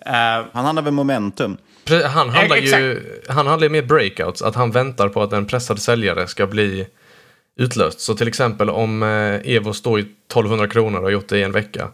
[0.07, 0.13] Eh,
[0.53, 1.57] Han handlar väl momentum?
[1.85, 5.47] Pre- Han handlar Eh, ju han handlar med breakouts, att han väntar på att en
[5.47, 6.87] pressad säljare ska bli
[7.57, 8.01] utlöst.
[8.01, 11.43] Så till exempel om eh, Evo står i 1200 kronor och har gjort det i
[11.43, 11.89] en vecka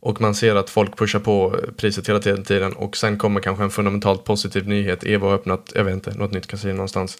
[0.00, 3.64] och man ser att folk pushar på priset hela tiden, tiden och sen kommer kanske
[3.64, 5.04] en fundamentalt positiv nyhet.
[5.04, 7.18] Evo har öppnat, jag vet inte, något nytt kasino någonstans.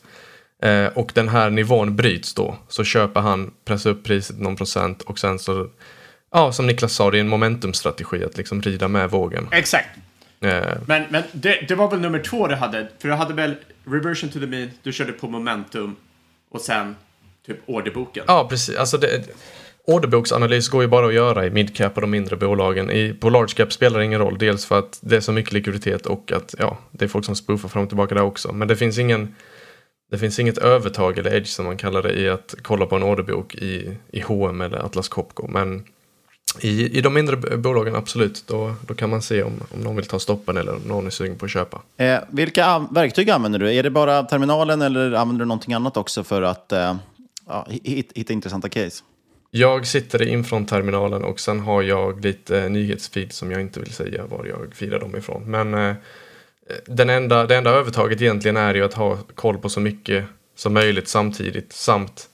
[0.63, 5.03] Eh, och den här nivån bryts då, så köper han, pressar upp priset någon procent
[5.03, 5.67] och sen så,
[6.33, 9.49] ja som Niklas sa, det är en momentumstrategi att liksom rida med vågen.
[9.53, 9.89] Exakt.
[10.41, 12.89] Eh, Men, men det, det var väl nummer två du hade?
[12.99, 15.97] För du hade väl reversion to the mean, du körde på momentum
[16.51, 16.97] och sen
[17.47, 18.25] typ orderboken.
[18.27, 18.77] Ja, precis.
[18.77, 19.25] Alltså det,
[19.85, 22.91] orderboksanalys går ju bara att göra i midcap och de mindre bolagen.
[22.91, 24.39] I, på large cap spelar det ingen roll.
[24.39, 27.37] Dels för att det är så mycket likviditet och att ja, det är folk som
[27.37, 28.53] spoofar fram och tillbaka där också.
[28.53, 29.35] Men det finns ingen
[30.11, 33.03] det finns inget övertag eller edge som man kallar det i att kolla på en
[33.03, 35.47] orderbok i, i H&M eller Atlas Copco.
[35.49, 35.85] Men
[36.61, 40.07] i, i de mindre bolagen, absolut, då, då kan man se om, om någon vill
[40.07, 41.83] ta stoppen eller om någon är sugen på att köpa.
[41.97, 43.75] Eh, vilka verktyg använder du?
[43.75, 46.97] Är det bara terminalen eller använder du någonting annat också för att eh,
[47.47, 49.05] ja, hitta, hitta intressanta case?
[49.51, 54.27] Jag sitter i infront-terminalen och sen har jag lite nyhetsfeed som jag inte vill säga
[54.27, 55.43] var jag firar dem ifrån.
[55.47, 55.95] Men eh,
[56.71, 60.25] Eh, den enda, det enda övertaget egentligen är ju att ha koll på så mycket
[60.57, 62.31] som möjligt samtidigt samt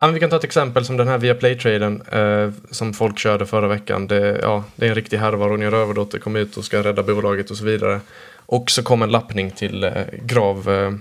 [0.00, 3.68] Ja, vi kan ta ett exempel som den här Viaplay-traden eh, som folk körde förra
[3.68, 4.06] veckan.
[4.06, 5.46] Det, ja, det är en riktig härva.
[5.48, 8.00] Ronja Rövardotter kom ut och ska rädda bolaget och så vidare.
[8.46, 10.92] Och så kom en lappning till eh, grav, eh,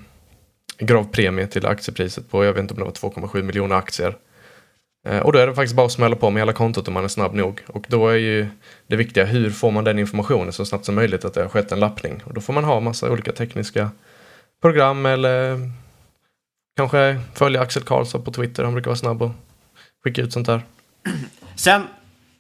[0.78, 4.16] gravpremie till aktiepriset på, jag vet inte om det var 2,7 miljoner aktier.
[5.06, 7.04] Eh, och då är det faktiskt bara att smälla på med hela kontot om man
[7.04, 7.62] är snabb nog.
[7.68, 8.48] Och då är ju
[8.88, 11.72] det viktiga, hur får man den informationen så snabbt som möjligt att det har skett
[11.72, 12.22] en lappning.
[12.26, 13.90] Och då får man ha massa olika tekniska
[14.62, 15.58] program eller
[16.78, 18.64] kanske följa Axel Karlsson på Twitter.
[18.64, 19.32] Han brukar vara snabb och
[20.04, 20.62] skicka ut sånt där.
[21.56, 21.82] Sen,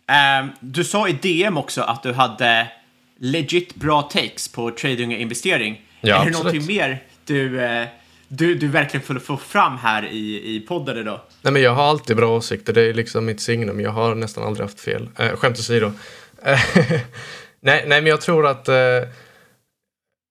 [0.07, 2.67] ehm, du sa i DM också att du hade
[3.19, 5.81] legit bra takes på trading och investering.
[6.01, 6.37] Ja, är det absolut.
[6.37, 7.87] någonting mer du, eh,
[8.27, 11.19] du, du verkligen får få fram här i, i podden idag?
[11.41, 13.81] Nej men jag har alltid bra åsikter, det är liksom mitt signum.
[13.81, 15.09] Jag har nästan aldrig haft fel.
[15.17, 15.91] Eh, skämt åsido.
[16.43, 16.59] Eh,
[17.59, 18.75] nej, nej men jag tror att eh,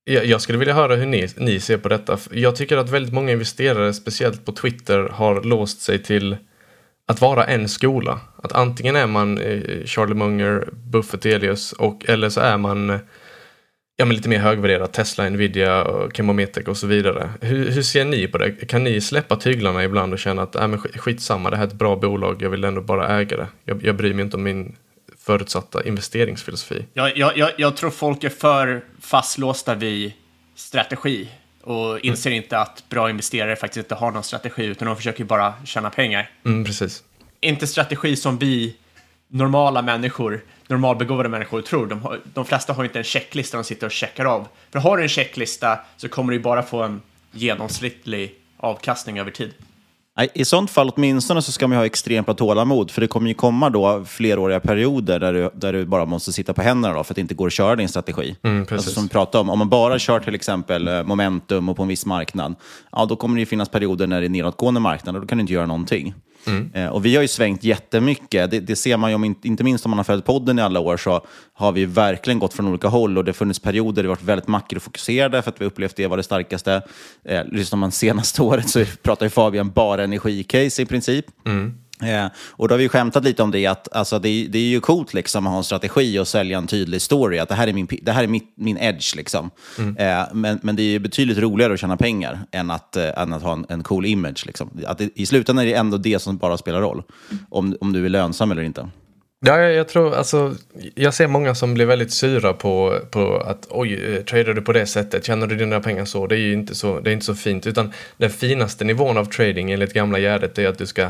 [0.04, 2.18] jag, jag skulle vilja höra hur ni, ni ser på detta.
[2.30, 6.37] Jag tycker att väldigt många investerare, speciellt på Twitter, har låst sig till
[7.07, 8.20] att vara en skola.
[8.42, 13.00] Att antingen är man eh, Charlie Munger, Buffett Elias och eller så är man eh,
[13.96, 17.30] ja, men lite mer högvärderat, Tesla, Nvidia, och Chemometec och så vidare.
[17.40, 18.52] Hur, hur ser ni på det?
[18.52, 21.68] Kan ni släppa tyglarna ibland och känna att äh, men sk- skitsamma, det här är
[21.68, 23.48] ett bra bolag, jag vill ändå bara äga det.
[23.64, 24.76] Jag, jag bryr mig inte om min
[25.18, 26.85] förutsatta investeringsfilosofi.
[26.94, 30.12] Jag, jag, jag, jag tror folk är för fastlåsta vid
[30.57, 31.28] strategi
[31.62, 35.54] och inser inte att bra investerare faktiskt inte har någon strategi utan de försöker bara
[35.64, 36.30] tjäna pengar.
[36.44, 37.02] Mm, precis.
[37.40, 38.76] Inte strategi som vi
[39.28, 41.87] normala människor, normalbegåvade människor tror.
[41.87, 44.48] De, har, de flesta har inte en checklista de sitter och checkar av.
[44.72, 49.55] För har du en checklista så kommer du bara få en genomsnittlig avkastning över tid.
[50.16, 53.29] Nej, I sånt fall åtminstone så ska man ju ha extremt tålamod, för det kommer
[53.29, 57.05] ju komma då fleråriga perioder där du, där du bara måste sitta på händerna då,
[57.05, 58.37] för att det inte går att köra din strategi.
[58.42, 61.77] Mm, alltså, som vi pratade om, om man bara kör till exempel eh, momentum och
[61.77, 62.55] på en viss marknad,
[62.92, 65.38] ja, då kommer det ju finnas perioder när det är nedåtgående marknad och då kan
[65.38, 66.14] du inte göra någonting.
[66.46, 66.70] Mm.
[66.74, 68.50] Eh, Och vi har ju svängt jättemycket.
[68.50, 70.62] Det, det ser man ju, om, inte inte minst om man har följt podden i
[70.62, 73.18] alla år, så har vi verkligen gått från olika håll.
[73.18, 76.07] Och det har funnits perioder där vi varit väldigt makrofokuserade för att vi upplevt det
[76.07, 76.83] var det starkaste.
[77.24, 81.26] Eh, lyssnar man senaste året så pratar ju Fabian bara energicase i princip.
[82.05, 84.62] Eh, och då har vi skämtat lite om det, att alltså, det, är- det är
[84.62, 87.38] ju coolt liksom, att ha en strategi och sälja en tydlig story.
[87.38, 89.17] Att det här är min, det här är mitt, min edge.
[89.17, 89.51] Liksom.
[89.99, 93.33] Eh, men, men det är ju betydligt roligare att tjäna pengar än att, eh, än
[93.33, 94.47] att ha en, en cool image.
[94.47, 94.71] Liksom.
[94.87, 97.03] Att det, I slutändan är det ändå det som bara spelar roll.
[97.51, 98.88] Om, om du är lönsam eller inte.
[99.47, 100.55] Ja, jag, jag tror alltså,
[100.95, 104.73] jag ser många som blir väldigt sura på, på att oj, eh, tradar du på
[104.73, 106.27] det sättet, tjänar du dina pengar så?
[106.27, 109.25] Det är ju inte så, det är inte så fint, utan den finaste nivån av
[109.25, 111.09] trading enligt gamla gärdet är att du ska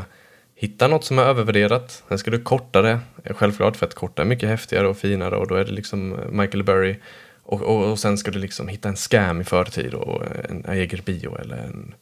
[0.55, 4.25] hitta något som är övervärderat, sen ska du korta det, självklart för att korta är
[4.25, 6.95] mycket häftigare och finare och då är det liksom eh, Michael Burry
[7.43, 11.01] och, och, och sen ska du liksom hitta en scam i förtid och en Aeger
[11.05, 11.93] Bio eller en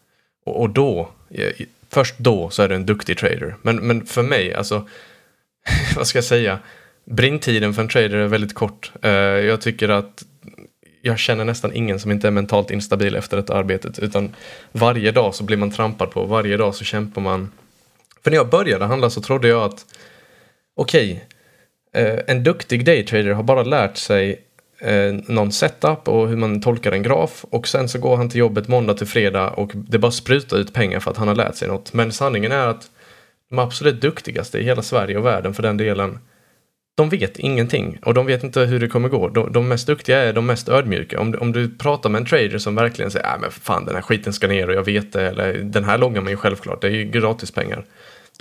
[0.46, 3.56] och, och då, eh, först då så är du en duktig trader.
[3.62, 4.88] Men, men för mig, alltså
[5.96, 6.60] vad ska jag säga?
[7.06, 8.92] Brinntiden för en trader är väldigt kort.
[9.02, 10.24] Eh, jag tycker att
[11.02, 14.00] jag känner nästan ingen som inte är mentalt instabil efter detta arbetet.
[14.00, 14.36] Utan
[14.72, 17.52] varje dag så blir man trampad på, varje dag så kämpar man.
[18.24, 19.86] För när jag började handla så trodde jag att
[20.76, 21.26] okej,
[21.96, 24.42] eh, en duktig daytrader har bara lärt sig
[24.82, 28.40] eh, någon setup och hur man tolkar en graf och sen så går han till
[28.40, 31.56] jobbet måndag till fredag och det bara sprutar ut pengar för att han har lärt
[31.56, 31.94] sig något.
[31.94, 32.90] Men sanningen är att
[33.50, 36.20] de absolut duktigaste i hela Sverige och världen för den delen,
[36.96, 39.30] de vet ingenting och de vet inte hur det kommer gå.
[39.30, 41.20] De, de mest duktiga är de mest ödmjuka.
[41.20, 43.96] Om, du- om du pratar med en trader som verkligen säger att men fan den
[43.96, 46.82] här skiten ska ner och jag vet det, eller den här långar man ju självklart,
[46.82, 47.86] det är ju gratispengar.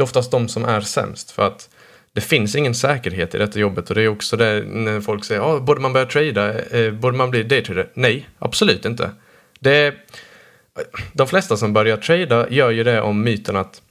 [0.02, 1.68] Det är oftast de som är sämst för att
[2.12, 5.40] det finns ingen säkerhet i detta jobbet och det är också det när folk säger,
[5.40, 7.90] ah, borde man börja trada, eh, borde man bli daytrader?
[7.94, 9.10] Nej, absolut inte.
[9.60, 9.94] Det,
[11.12, 13.82] de flesta som börjar trada gör ju det om myten att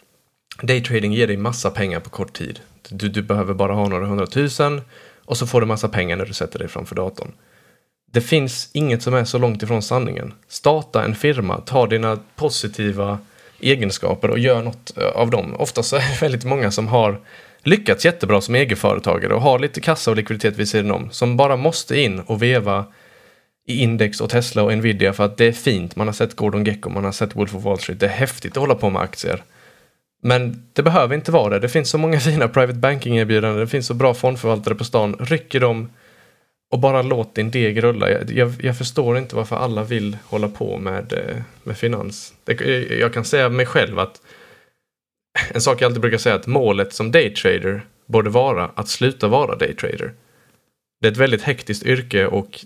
[0.62, 2.60] daytrading ger dig massa pengar på kort tid.
[2.90, 4.82] Du, du behöver bara ha några hundratusen
[5.26, 7.32] och så får du massa pengar när du sätter dig framför datorn.
[8.12, 10.34] Det finns inget som är så långt ifrån sanningen.
[10.48, 13.20] Starta en firma, ta dina positiva
[13.62, 15.56] egenskaper och gör något eh, av dem.
[15.56, 17.20] Ofta så är det väldigt många som har
[17.64, 21.56] lyckats jättebra som egenföretagare och har lite kassa och likviditet vid sidan om, som bara
[21.56, 22.86] måste in och veva
[23.68, 25.96] i Index och Tesla och Nvidia för att det är fint.
[25.96, 28.00] Man har sett Gordon Gecko, man har sett Wolf of Wall Street.
[28.00, 29.44] Det är häftigt att hålla på med aktier.
[30.24, 31.60] Men det behöver inte vara det.
[31.60, 33.60] Det finns så många fina private banking-erbjudanden.
[33.60, 35.16] Det finns så bra fondförvaltare på stan.
[35.20, 35.90] Rycker de
[36.72, 38.12] och bara låt din deg rulla.
[38.12, 42.34] Jag, jag, jag, förstår inte varför alla vill hålla på med, eh, med finans.
[42.44, 44.22] Det, eh, jag kan säga mig själv att
[45.54, 49.28] en sak jag alltid brukar säga är att målet som daytrader borde vara att sluta
[49.28, 50.14] vara daytrader.
[51.02, 52.66] Det är ett väldigt hektiskt yrke och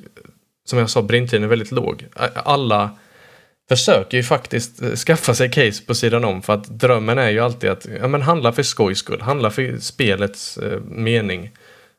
[0.65, 2.07] som jag sa, brintiden är väldigt låg.
[2.33, 2.97] Alla
[3.69, 7.39] försöker ju faktiskt eh, skaffa sig case på sidan om för att drömmen är ju
[7.39, 11.51] alltid att ja, men handla för skojs skull, handla för spelets eh, mening.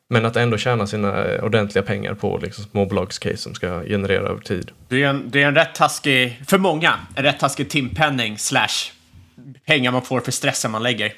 [0.09, 4.41] Men att ändå tjäna sina eh, ordentliga pengar på liksom, småbolagscase som ska generera över
[4.41, 4.71] tid.
[4.87, 8.91] Det är, en, det är en rätt taskig, för många, en rätt taskig timpenning slash
[9.65, 11.13] pengar man får för stressen man lägger.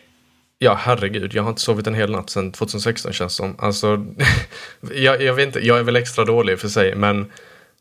[0.57, 1.33] Ja, herregud.
[1.33, 3.55] Jag har inte sovit en hel natt sedan 2016 känns som.
[3.59, 4.05] Alltså,
[4.95, 7.31] jag, jag vet inte, jag är väl extra dålig för sig, men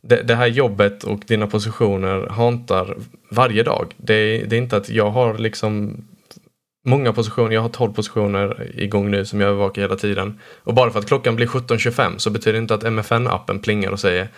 [0.01, 2.97] det, det, här jobbet och dina positioner hantar
[3.31, 3.95] varje dag.
[3.97, 6.05] Det, det är inte att jag har liksom
[6.89, 10.41] många positioner, jag har 12 positioner igång nu som jag övervakar hela tiden.
[10.65, 14.01] Och bara för att klockan blir 17.25 så betyder det inte att MFN-appen plingar och
[14.01, 14.29] säger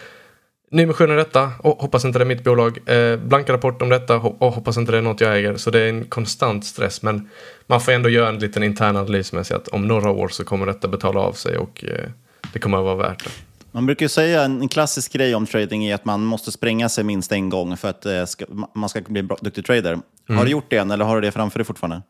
[0.72, 2.78] Nyemission är detta, och hoppas inte det är mitt bolag.
[2.86, 5.56] Eh, blanka rapport om detta, och hoppas inte det är något jag äger.
[5.56, 7.02] Så det är en konstant stress.
[7.02, 7.28] Men
[7.66, 10.44] man får ändå göra en liten intern analys med sig att om några år så
[10.44, 12.10] kommer detta betala av sig och eh,
[12.52, 13.49] det kommer att vara värt det.
[13.72, 17.33] Man brukar säga en klassisk grej om trading är att man måste spränga sig minst
[17.33, 19.92] en gång för att eh, ska, man ska bli en duktig trader.
[19.92, 20.38] Mm.
[20.38, 22.02] Har du gjort det än eller har du det framför dig fortfarande?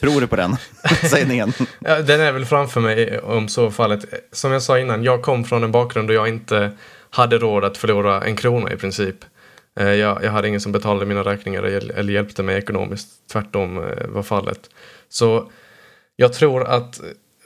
[0.00, 0.56] Tror du på den
[1.10, 1.52] sägningen?
[1.80, 4.04] Ja, den är väl framför mig om så fallet.
[4.32, 6.70] Som jag sa innan, jag kom från en bakgrund där jag inte
[7.10, 9.16] hade råd att förlora en krona i princip.
[9.80, 13.08] Eh, jag, jag hade ingen som betalade mina räkningar eller hjälpte mig ekonomiskt.
[13.32, 14.70] Tvärtom eh, var fallet.
[15.08, 15.50] Så
[16.16, 17.00] jag tror att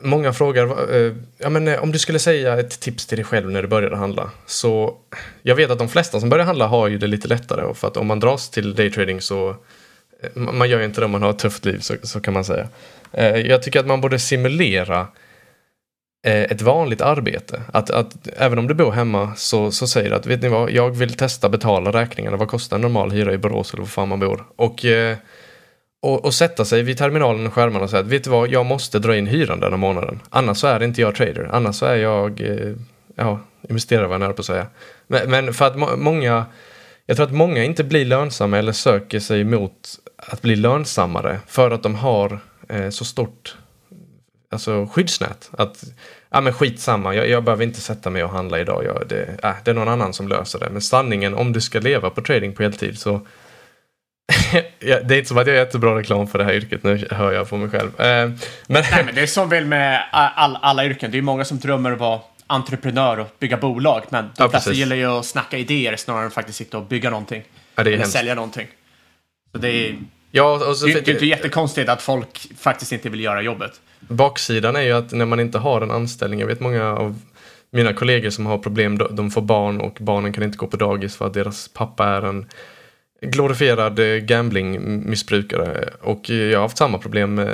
[0.04, 3.50] många frågar, eh, ja, men eh, om du skulle säga ett tips till dig själv
[3.50, 4.30] när du började handla.
[4.46, 4.96] Så
[5.42, 7.74] jag vet att de flesta som börjar handla har ju det lite lättare.
[7.74, 9.48] För att om man dras till daytrading så
[10.22, 12.34] eh, man gör ju inte det om man har ett tufft liv så, så kan
[12.34, 12.68] man säga.
[13.12, 15.06] Eh, jag tycker att man borde simulera
[16.26, 17.62] ett vanligt arbete.
[17.72, 20.70] Att, att även om du bor hemma så, så säger du att vet ni vad,
[20.70, 22.36] jag vill testa betala räkningarna.
[22.36, 24.44] Vad kostar en normal hyra i Borås eller var fan man bor?
[24.56, 25.16] Och, eh,
[26.04, 28.66] och, och, sätta sig vid terminalen och skärmarna och säga att vet du vad, jag
[28.66, 30.20] måste dra in hyran denna månaden.
[30.30, 31.48] Annars så är inte jag trader.
[31.52, 32.72] Annars så är jag, eh,
[33.14, 34.66] ja, investerare var jag nära på att säga.
[35.06, 36.44] Men, men för att må många,
[37.06, 39.72] jag tror att många inte blir lönsamma eller söker sig mot
[40.16, 42.38] att bli lönsammare för att de har
[42.68, 43.56] eh, så stort
[44.50, 45.50] alltså skyddsnät.
[45.52, 45.84] Att,
[46.30, 48.84] ja men skitsamma, jag, jag behöver inte sätta mig och handla idag.
[48.84, 50.70] Jag, det, äh, det är någon annan som löser det.
[50.70, 53.20] Men sanningen, om du ska leva på trading på heltid så
[54.80, 57.32] det är inte som att jag är jättebra reklam för det här yrket, nu hör
[57.32, 58.00] jag på mig själv.
[58.00, 58.38] Eh, men...
[58.68, 61.92] Nej, men det är som väl med all, alla yrken, det är många som drömmer
[61.92, 65.96] att vara entreprenör och bygga bolag, men de ja, flesta gillar ju att snacka idéer
[65.96, 67.42] snarare än att faktiskt sitta och bygga någonting.
[67.74, 68.66] Ja, eller sälja någonting.
[69.52, 69.96] Så det är,
[70.30, 73.80] ja, och så, det, det är inte jättekonstigt att folk faktiskt inte vill göra jobbet.
[74.00, 77.20] Baksidan är ju att när man inte har en anställning, jag vet många av
[77.70, 81.16] mina kollegor som har problem, de får barn och barnen kan inte gå på dagis
[81.16, 82.46] för att deras pappa är en
[83.24, 85.88] glorifierad eh, gamblingmissbrukare.
[86.00, 87.46] Och eh, jag har haft samma problem eh,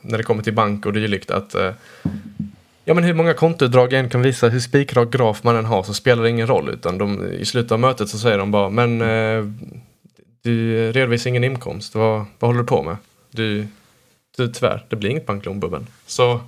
[0.00, 1.30] när det kommer till bank och dylikt.
[1.30, 1.54] Att,
[2.84, 5.82] ja, men hur många kontoutdrag jag än kan visa, hur spikrak graf man än har
[5.82, 6.68] så spelar det ingen roll.
[6.68, 8.98] Utan de, i slutet av mötet så säger de bara, men
[10.42, 12.96] du redovisar ingen inkomst, vad, vad håller du på med?
[13.30, 13.66] Du,
[14.36, 15.86] tyvärr, det blir inget banklån Bubben.
[16.06, 16.40] Så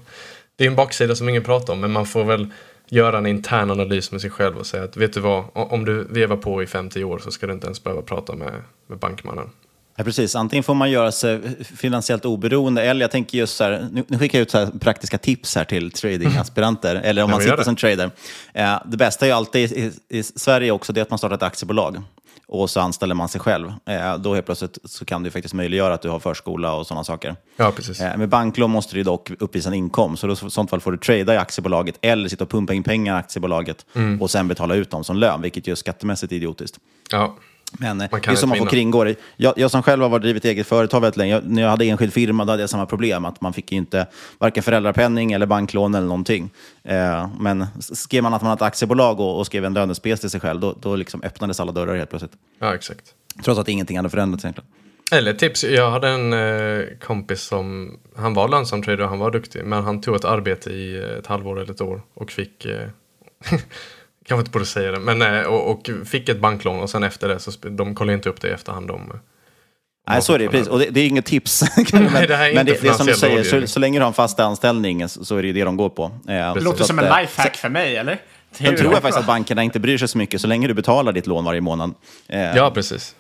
[0.57, 2.47] det är en baksida som ingen pratar om, men man får väl
[2.93, 6.05] göra en intern analys med sig själv och säga att vet du vad, om du
[6.05, 8.53] vevar på i 50 år så ska du inte ens behöva prata med,
[8.87, 9.51] med bankmannen.
[9.97, 10.37] Ja, precis.
[10.37, 11.41] Antingen får man göra sig
[11.77, 15.19] finansiellt oberoende, eller jag tänker just så här, nu, nu skickar jag ut så praktiska
[15.19, 18.11] tips här till tradingaspiranter, eller om man sitter som trader.
[18.55, 21.37] Eh, det bästa är ju alltid i, i, Sverige också, det är att man startar
[21.37, 22.03] ett aktiebolag
[22.53, 23.73] och så anställer man sig själv.
[23.87, 27.05] Eh, då helt plötsligt så kan du faktiskt möjliggöra att du har förskola och sådana
[27.05, 27.37] saker.
[27.57, 28.01] Ja, precis.
[28.01, 30.93] Eh, med banklån måste du dock uppvisa en inkomst, så då, i sånt fall får
[30.93, 34.23] du trada i aktiebolaget eller sitta och pumpa in pengar i aktiebolaget mm.
[34.23, 36.79] och sen betala ut dem som lön, vilket ju är skattemässigt idiotiskt.
[37.11, 37.37] Ja.
[37.79, 39.17] Men det är som man får kringgå det.
[39.37, 41.85] Jag, jag som själv har varit drivit eget företag väldigt länge, jag, när jag hade
[41.85, 43.25] enskild firma då hade jag samma problem.
[43.25, 44.07] Att man fick inte
[44.39, 46.51] varken föräldrapenning eller banklån eller någonting.
[46.85, 50.31] Eh, men skrev man att man hade ett aktiebolag och, och skrev en lönespec till
[50.31, 52.33] sig själv, då, då liksom öppnades alla dörrar helt plötsligt.
[52.61, 53.05] Ja, exakt.
[53.45, 54.69] Trots att ingenting hade förändrats egentligen.
[55.13, 59.31] Eller tips, jag hade en eh, kompis som, han var lönsam trader och han var
[59.31, 62.89] duktig, men han tog ett arbete i ett halvår eller ett år och fick, eh,
[64.33, 67.29] kanske inte borde säga det, men eh, och, och fick ett banklån och sen efter
[67.29, 68.89] det så, de kollade inte upp det i efterhand.
[68.89, 69.13] De,
[70.09, 70.49] Nej, så är det.
[70.49, 70.69] Precis.
[70.69, 71.63] Och det, det är inget tips.
[71.93, 74.09] Nej, det är men det, det är som du säger, så, så länge du har
[74.09, 76.05] en fast anställning så, så är det ju det de går på.
[76.05, 78.21] Eh, Det låter att, som en eh, lifehack för mig, eller?
[78.53, 81.13] Sen tror jag faktiskt att bankerna inte bryr sig så mycket så länge du betalar
[81.13, 81.95] ditt lån varje månad.
[82.29, 83.15] Eh, ja, precis.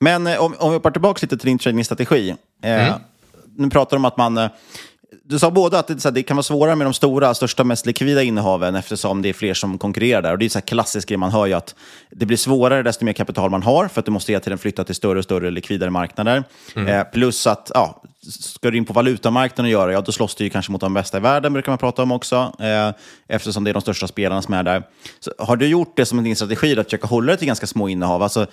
[0.00, 2.34] Men om, om vi hoppar tillbaka lite till din tradingstrategi.
[2.64, 3.00] Eh, Mm.
[3.60, 4.48] Nu pratar du om att man...
[5.24, 7.86] Du sa både att det, här, det kan vara svårare med de stora, största, mest
[7.86, 10.32] likvida innehaven eftersom det är fler som konkurrerar där.
[10.32, 11.74] Och det är så här klassisk grej man hör ju att
[12.10, 14.84] det blir svårare desto mer kapital man har för att du måste hela tiden flytta
[14.84, 16.44] till större och större likvidare marknader.
[16.76, 16.88] Mm.
[16.88, 20.44] Eh, plus att, ja, ska du in på valutamarknaden och göra, ja då slåss du
[20.44, 22.94] ju kanske mot de bästa i världen, brukar man prata om också, eh,
[23.28, 24.82] eftersom det är de största spelarna som är där.
[25.20, 27.88] Så har du gjort det som din strategi, att försöka hålla dig till ganska små
[27.88, 28.22] innehav?
[28.22, 28.46] Alltså,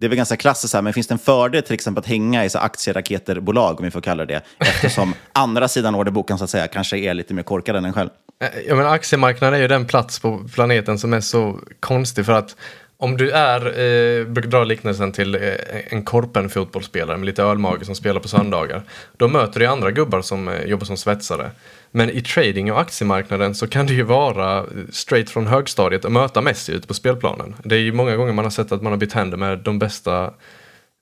[0.00, 2.44] det är väl ganska klassiskt, här, men finns det en fördel till exempel att hänga
[2.44, 6.68] i så aktieraketerbolag, om vi får kalla det eftersom andra sidan orderboken så att säga
[6.68, 8.10] kanske är lite mer korkad än en själv?
[8.42, 12.32] Eh, Jag menar, aktiemarknaden är ju den plats på planeten som är så konstig för
[12.32, 12.56] att
[13.00, 15.40] om du är, eh, brukar dra liknelsen till eh,
[15.88, 18.82] en korpen fotbollsspelare med lite ölmage som spelar på söndagar.
[19.16, 21.50] Då möter du andra gubbar som eh, jobbar som svetsare.
[21.90, 26.12] Men i trading och aktiemarknaden så kan det ju vara eh, straight från högstadiet och
[26.12, 27.56] möta Messi ute på spelplanen.
[27.64, 29.78] Det är ju många gånger man har sett att man har bytt händer med de
[29.78, 30.34] bästa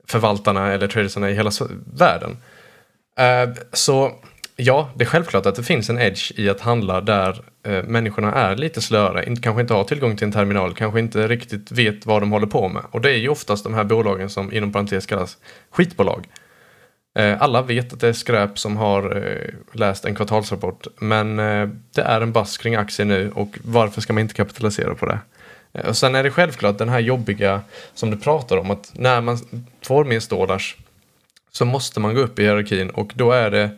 [0.09, 1.51] förvaltarna eller tradersarna i hela
[1.95, 2.37] världen.
[3.19, 4.13] Eh, så
[4.61, 8.33] ja, det är självklart att det finns en edge i att handla där eh, människorna
[8.33, 12.07] är lite slöare, inte, kanske inte har tillgång till en terminal, kanske inte riktigt vet
[12.07, 12.83] vad de håller på med.
[12.91, 15.39] Och det är ju oftast de här bolagen som inom parentes kallas
[15.71, 16.27] skitbolag.
[17.19, 21.69] Eh, alla vet att det är skräp som har eh, läst en kvartalsrapport, men eh,
[21.95, 25.19] det är en bass kring aktier nu och varför ska man inte kapitalisera på det?
[25.73, 27.61] Eh, Och sen är det självklart den här jobbiga
[27.95, 29.39] som du pratar om, att när man
[29.83, 30.77] får mer stålars
[31.53, 33.71] så måste man gå upp i hierarkin och då är det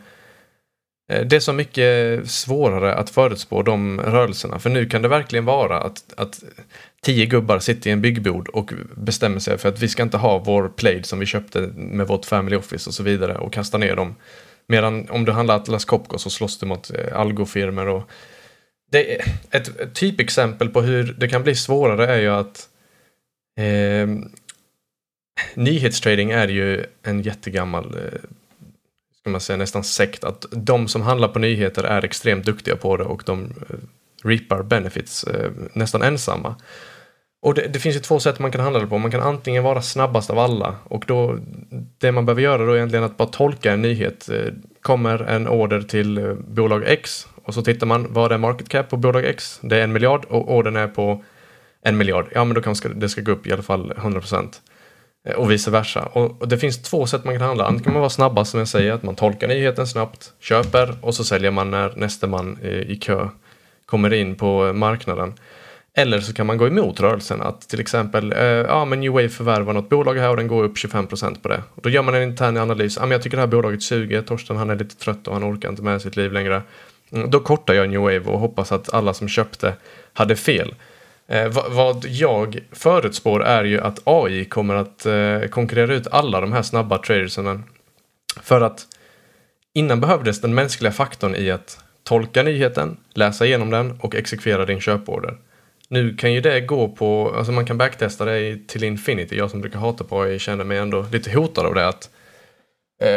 [1.11, 4.59] Eh, det är så mycket svårare att förutspå de rörelserna.
[4.59, 6.43] För nu kan det verkligen vara att, att
[7.01, 10.37] tio gubbar sitter i en byggbod och bestämmer sig för att vi ska inte ha
[10.37, 13.95] vår Plaid som vi köpte med vårt Family Office och så vidare och kasta ner
[13.95, 14.15] dem.
[14.67, 18.09] Medan om du handlar Atlas Copco så slåss du mot eh, algofirmer och
[18.91, 22.69] det är ett, ett typexempel på hur det kan bli svårare är ju att
[23.59, 24.07] eh,
[25.53, 28.19] nyhetstrading är ju en jättegammal eh,
[29.21, 32.97] ska man säga, nästan sekt att de som handlar på nyheter är extremt duktiga på
[32.97, 33.75] det och de eh,
[34.23, 36.55] reapar benefits eh, nästan ensamma.
[37.41, 38.97] Och det, det finns ju två sätt man kan handla det på.
[38.97, 41.37] Man kan antingen vara snabbast av alla och då
[41.97, 44.29] det man behöver göra då är egentligen att bara tolka en nyhet.
[44.29, 48.69] Eh, kommer en order till eh, bolag X och så tittar man vad är market
[48.69, 49.59] cap på bolag X?
[49.61, 51.23] Det är en miljard och ordern är på
[51.81, 52.25] en miljard.
[52.33, 54.61] Ja, men då kanske det ska gå upp i alla fall 100 procent.
[55.27, 56.01] Eh, och vice versa.
[56.03, 57.63] Och och det finns två sätt man kan handla.
[57.63, 61.15] Antingen kan man vara snabbast som jag säger, att man tolkar nyheten snabbt, köper och
[61.15, 63.27] så säljer man när nästa man eh, i kö
[63.85, 65.33] kommer in på eh, marknaden.
[65.93, 69.29] Eller så kan man gå emot rörelsen, att till exempel, eh, ja men New Wave
[69.29, 71.63] förvärvar något bolag här och den går upp 25% på det.
[71.75, 74.21] Och då gör man en intern analys, ja men jag tycker det här bolaget suger,
[74.21, 76.61] Torsten han är lite trött och han orkar inte med sitt liv längre.
[77.11, 79.73] Mm, Då kortar jag New Wave och hoppas att alla som köpte
[80.13, 80.73] hade fel.
[81.31, 86.53] Eh, vad, jag förutspår är ju att AI kommer att eh, konkurrera ut alla de
[86.53, 87.63] här snabba tradersen.
[88.41, 88.87] För att
[89.73, 94.79] innan behövdes den mänskliga faktorn i att tolka nyheten, läsa igenom den och exekvera din
[94.79, 95.37] köporder.
[95.87, 99.37] Nu kan ju det gå på, alltså man kan backtesta det till infinity.
[99.37, 101.87] Jag som brukar hata på AI känner mig ändå lite hotad av det.
[101.87, 102.09] att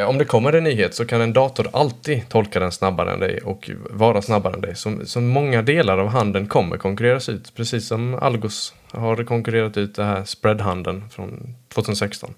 [0.06, 3.40] om det kommer en nyhet så kan en dator alltid tolka den snabbare än dig
[3.40, 4.76] och vara snabbare än dig.
[4.76, 7.54] Så, så många delar av handeln kommer konkurreras ut.
[7.54, 12.34] Precis som Algos har konkurrerat ut det här spreadhandeln från 2016.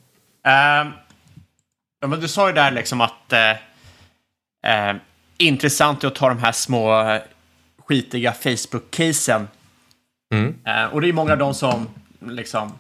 [0.47, 0.93] Ehm,
[2.01, 3.51] ja, men du sa ju där liksom att eh,
[4.67, 4.97] eh,
[5.39, 7.21] intressant är att ta de här små eh,
[7.79, 9.49] skitiga Facebook-casen.
[10.35, 10.55] Mm.
[10.65, 11.89] Eh, och det är många av dem som
[12.21, 12.73] liksom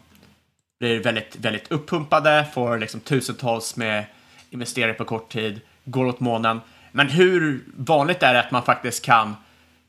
[0.80, 4.04] blir väldigt, väldigt uppumpade, får liksom tusentals med
[4.50, 6.60] investerare på kort tid, går åt månen.
[6.92, 9.34] Men hur vanligt är det att man faktiskt kan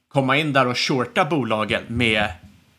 [0.07, 2.27] komma in där och shorta bolagen med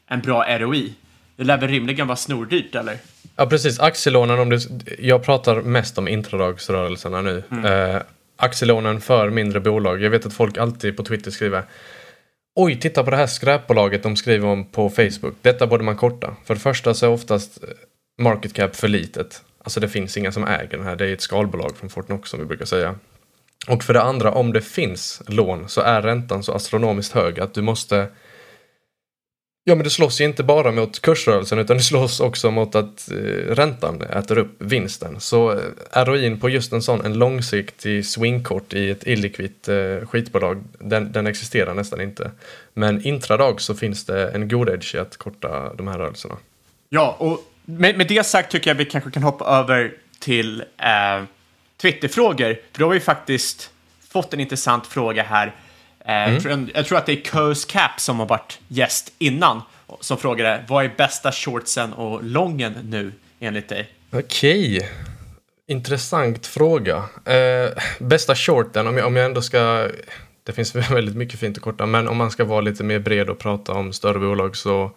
[0.06, 0.94] en bra ROI?
[1.36, 2.96] Det lär väl rimligen vara snordyrt, eller?
[3.36, 4.58] Ja precis, aktielånen, om du,
[4.98, 7.42] jag pratar mest om intradagsrörelserna nu.
[7.64, 8.02] Eh,
[8.36, 10.02] aktielånen för mindre bolag.
[10.02, 11.62] Jag vet att folk alltid på Twitter skriver
[12.54, 15.34] Oj, titta på det här skräpbolaget de skriver om på Facebook.
[15.42, 16.36] Detta borde man korta.
[16.44, 17.58] För det första så är oftast
[18.18, 19.42] market cap för litet.
[19.58, 22.40] Alltså det finns inga som äger den här, det är ett skalbolag från Fortnox som
[22.40, 22.94] vi brukar säga.
[23.68, 27.54] Och för det andra, om det finns lån så är räntan så astronomiskt hög att
[27.54, 28.08] du måste
[29.68, 33.10] Ja, men du slåss ju inte bara mot kursrörelsen utan du slåss också mot att
[33.10, 33.16] eh,
[33.54, 35.20] räntan äter upp vinsten.
[35.20, 40.64] Så eh, ROIn på just en sån, en långsiktig swingkort i ett illikvitt eh, skitbolag,
[40.78, 42.30] den, den existerar nästan inte.
[42.74, 46.36] Men intradag så finns det en god edge i att korta de här rörelserna.
[46.88, 51.24] Ja, och med, med det sagt tycker jag vi kanske kan hoppa över till eh,
[51.80, 52.56] Twitterfrågor.
[52.72, 53.70] För då har vi faktiskt
[54.10, 55.46] fått en intressant fråga här.
[56.04, 56.40] Eh, Mm.
[56.40, 59.62] från, jag tror att det är Coast Cap som har varit gäst innan.
[60.00, 63.88] Som frågade vad är bästa shortsen och lången nu enligt dig?
[64.10, 64.88] Okej.
[65.66, 66.96] Intressant fråga.
[67.24, 69.88] Eh, bästa shorten, om jag, om jag ändå ska...
[70.42, 73.30] Det finns väldigt mycket fint att korta, men om man ska vara lite mer bred
[73.30, 74.90] och prata om större bolag så...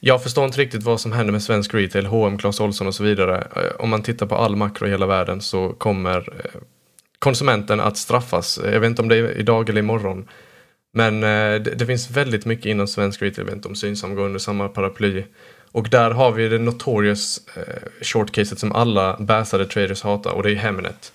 [0.00, 3.04] Jag förstår inte riktigt vad som händer med svensk retail, H&M, Clas Ohlson och så
[3.04, 3.48] vidare.
[3.56, 6.60] Eh, om man tittar på all makro i hela världen så kommer eh,
[7.18, 8.60] konsumenten att straffas.
[8.64, 10.28] Jag vet inte om det är idag eller imorgon.
[10.94, 14.14] Men eh, det, det finns väldigt mycket inom svensk retail, jag vet inte om Synsam
[14.14, 15.24] går under samma paraply.
[15.72, 17.40] Och där har vi det notorious
[18.02, 21.12] shortcaset som alla bäsade traders hatar och det är Hemnet.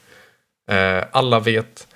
[1.11, 1.87] Alla vet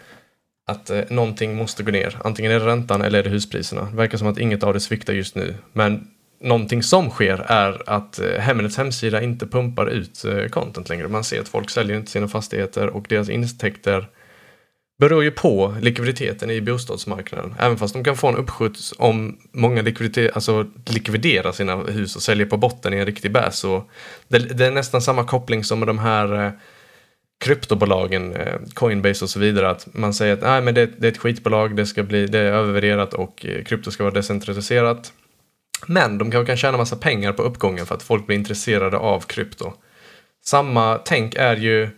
[0.71, 2.17] att eh, någonting måste gå ner.
[2.23, 3.81] Antingen är det räntan eller är det huspriserna.
[3.91, 5.55] Det verkar som att inget av det sviktar just nu.
[5.73, 6.07] Men
[6.41, 11.07] någonting som sker är att eh, Hemnets hemsida inte pumpar ut eh, content längre.
[11.07, 14.07] Man ser att folk säljer inte sina fastigheter och deras intäkter
[15.01, 17.55] beror ju på likviditeten i bostadsmarknaden.
[17.59, 19.81] Även fast de kan få en uppskjuts om många
[20.33, 23.83] alltså likviderar sina hus och säljer på botten i en riktig bär Så
[24.27, 26.51] det, det är nästan samma koppling som med de här eh,
[27.39, 29.69] kryptobolagen, eh, Coinbase och så vidare.
[29.69, 32.39] Att man säger att Nej, men det, det är ett skitbolag, det, ska bli, det
[32.39, 35.13] är övervärderat och eh, krypto ska vara decentraliserat.
[35.87, 39.19] Men de kanske kan tjäna massa pengar på uppgången för att folk blir intresserade av
[39.19, 39.73] krypto.
[40.43, 41.89] Samma tänk är ju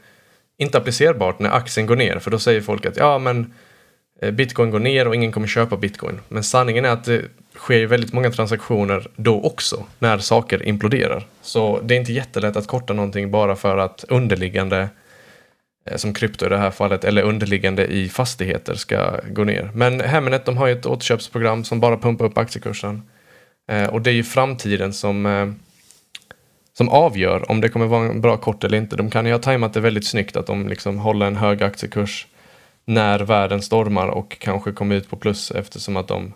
[0.58, 3.54] inte applicerbart när aktien går ner, för då säger folk att ja, men
[4.22, 6.20] eh, bitcoin går ner och ingen kommer köpa bitcoin.
[6.28, 7.22] Men sanningen är att det
[7.56, 11.28] sker ju väldigt många transaktioner då också, när saker imploderar.
[11.42, 14.90] Så det är inte jättelätt att korta någonting bara för att underliggande,
[15.86, 19.72] eh, som krypto i det här fallet, eller underliggande i fastigheter ska gå ner.
[19.74, 23.02] Men Hemnet, de har ju ett återköpsprogram som bara pumpar upp aktiekursen.
[23.72, 25.48] Eh, och det är ju framtiden som eh,
[26.74, 28.96] som avgör om det kommer vara en bra kort eller inte.
[28.96, 32.28] De kan ju ha tajmat det väldigt snyggt att de liksom håller en hög aktiekurs
[32.86, 36.34] när världen stormar och kanske kommer ut på plus eftersom att de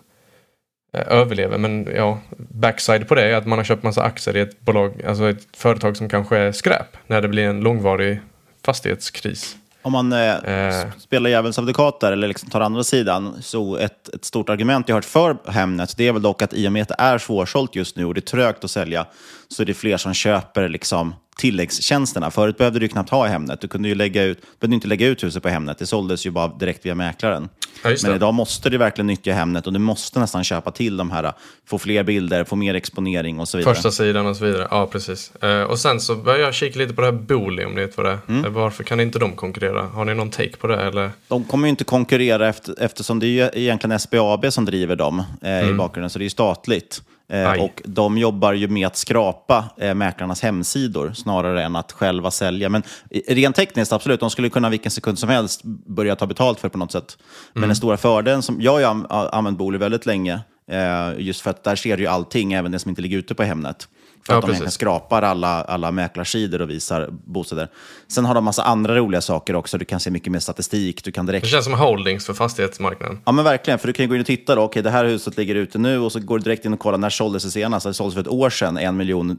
[0.92, 1.58] eh, överlever.
[1.58, 5.02] Men ja, backside på det är att man har köpt massa aktier i ett bolag,
[5.06, 8.20] alltså ett företag som kanske är skräp när det blir en långvarig
[8.64, 9.56] fastighetskris.
[9.82, 14.24] Om man eh, spelar djävulens advokat där, eller liksom tar andra sidan, så ett, ett
[14.24, 16.82] stort argument jag har hört för Hemnet, det är väl dock att i och med
[16.82, 19.06] att det är svårsålt just nu och det är trögt att sälja,
[19.48, 22.30] så är det fler som köper liksom tilläggstjänsterna.
[22.30, 23.60] Förut behövde du knappt ha Hemnet.
[23.60, 25.78] Du kunde ju lägga ut, behövde inte lägga ut huset på Hemnet.
[25.78, 27.48] Det såldes ju bara direkt via mäklaren.
[27.84, 27.90] Ja.
[28.02, 31.32] Men idag måste du verkligen nyttja Hemnet och du måste nästan köpa till de här,
[31.66, 33.74] få fler bilder, få mer exponering och så vidare.
[33.74, 34.68] Första sidan och så vidare.
[34.70, 35.32] Ja, precis.
[35.42, 37.96] Eh, och sen så börjar jag kika lite på det här Booli om ni vet
[37.96, 38.18] vad det är.
[38.28, 38.44] Mm.
[38.44, 39.82] Eh, Varför kan inte de konkurrera?
[39.82, 41.10] Har ni någon take på det eller?
[41.28, 45.22] De kommer ju inte konkurrera efter, eftersom det är ju egentligen SBAB som driver dem
[45.42, 45.76] eh, i Mm.
[45.76, 47.02] bakgrunden, så det är ju statligt.
[47.32, 52.30] Eh, och de jobbar ju med att skrapa eh, mäklarnas hemsidor snarare än att själva
[52.30, 52.68] sälja.
[52.68, 56.60] Men i- rent tekniskt, absolut, de skulle kunna vilken sekund som helst börja ta betalt
[56.60, 57.18] för det på något sätt.
[57.52, 57.68] Men Mm.
[57.68, 61.64] den stora fördelen, som jag har ju använt Booli väldigt länge, eh, just för att
[61.64, 63.88] där ser du ju allting, även det som inte ligger ute på Hemnet.
[64.26, 64.72] För Ja, att de precis.
[64.72, 67.68] skrapar alla, alla mäklarsidor och visar bostäder.
[68.08, 69.78] Sen har de massa andra roliga saker också.
[69.78, 71.04] Du kan se mycket mer statistik.
[71.04, 73.20] Du kan direkt Det känns som holdings för fastighetsmarknaden.
[73.26, 75.36] Ja men verkligen, för du kan gå in och titta då, okej det här huset
[75.36, 77.86] ligger ute nu och så går du direkt in och kollar när såldes det senast?
[77.86, 79.38] Det såldes för ett år sedan, en miljon,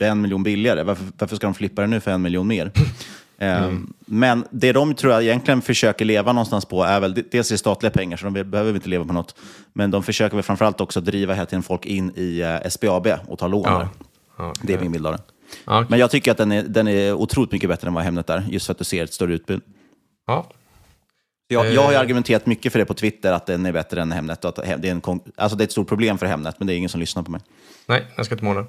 [0.00, 0.82] en miljon billigare.
[0.82, 2.70] Varför, varför ska de flippa det nu för en miljon mer?
[3.40, 7.54] Ehm, Men det de tror jag egentligen försöker leva någonstans på är väl, dels är
[7.54, 9.34] det statliga pengar så de be- behöver inte leva på något,
[9.72, 13.38] men de försöker väl framförallt också driva hela tiden folk in i eh, SBAB och
[13.38, 13.78] ta lån Ja.
[13.78, 13.88] där.
[14.38, 15.12] Ja, Det är min bild av.
[15.14, 15.18] Ja,
[15.78, 15.86] okej.
[15.90, 18.46] Men jag tycker att den är, den är otroligt mycket bättre än vad Hemnet är,
[18.50, 19.60] just för att du ser ett större utbud.
[20.26, 20.50] Ja.
[21.50, 22.00] Jag, jag har Eh.
[22.00, 24.44] argumenterat mycket för det på Twitter, att den är bättre än Hemnet.
[24.44, 26.76] Att det, är en alltså det är ett stort problem för Hemnet, men det är
[26.76, 27.40] ingen som lyssnar på mig.
[27.86, 28.66] Nej, jag ska inte måla.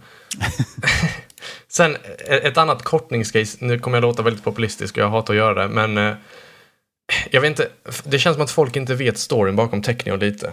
[1.68, 1.96] Sen
[2.28, 5.68] eh, ett annat kortningscase, nu kommer jag låta väldigt populistisk och jag hatar att göra
[5.68, 6.16] det, men eh,
[7.32, 7.70] jag vet inte,
[8.04, 10.52] det känns som att folk inte vet storyn bakom Technion lite.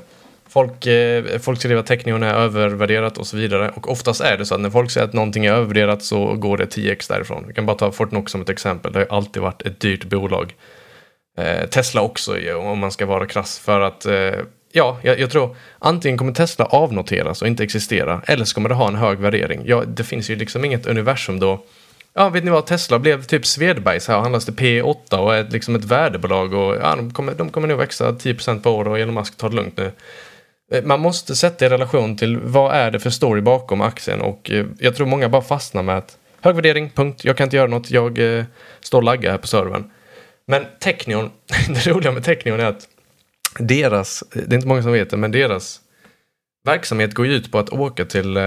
[0.57, 4.47] Folk, eh, folk skriver att Technion är övervärderat och så vidare och oftast är det
[4.47, 7.45] så att när folk säger att någonting är övervärderat så går det 10x därifrån.
[7.49, 10.05] Vi kan bara ta Fortnox som ett exempel, det har ju alltid varit ett dyrt
[10.05, 10.55] bolag.
[11.39, 13.59] Eh, Tesla också ju, om man ska vara krass.
[13.59, 14.35] För att eh,
[14.73, 18.75] ja, jag, jag tror antingen kommer Tesla avnoteras och inte existera, eller så kommer det
[18.75, 19.63] ha en hög värdering.
[19.65, 21.65] Ja, det finns ju liksom inget universum då.
[22.15, 22.67] Ja, vet ni vad?
[22.67, 26.77] Tesla blev typ Svedbergs här och handlas till P8 och är liksom ett värdebolag och
[26.77, 29.57] ja, de kommer, de kommer nog växa 10% per år och Elon Musk tar det
[29.57, 29.93] lugnt nu.
[30.73, 34.51] Eh, man måste sätta i relation till vad är det för story bakom aktien och
[34.51, 37.67] eh, jag tror många bara fastnar med att hög värdering, punkt, jag kan inte göra
[37.67, 38.45] något, jag eh,
[38.81, 39.91] står och laggar här på servern.
[40.47, 41.31] Men Technion,
[41.69, 42.89] det roliga med Technion är att
[43.59, 45.81] deras, eh, det är inte många som vet det, men deras
[46.65, 48.39] verksamhet går ju ut på att åka till,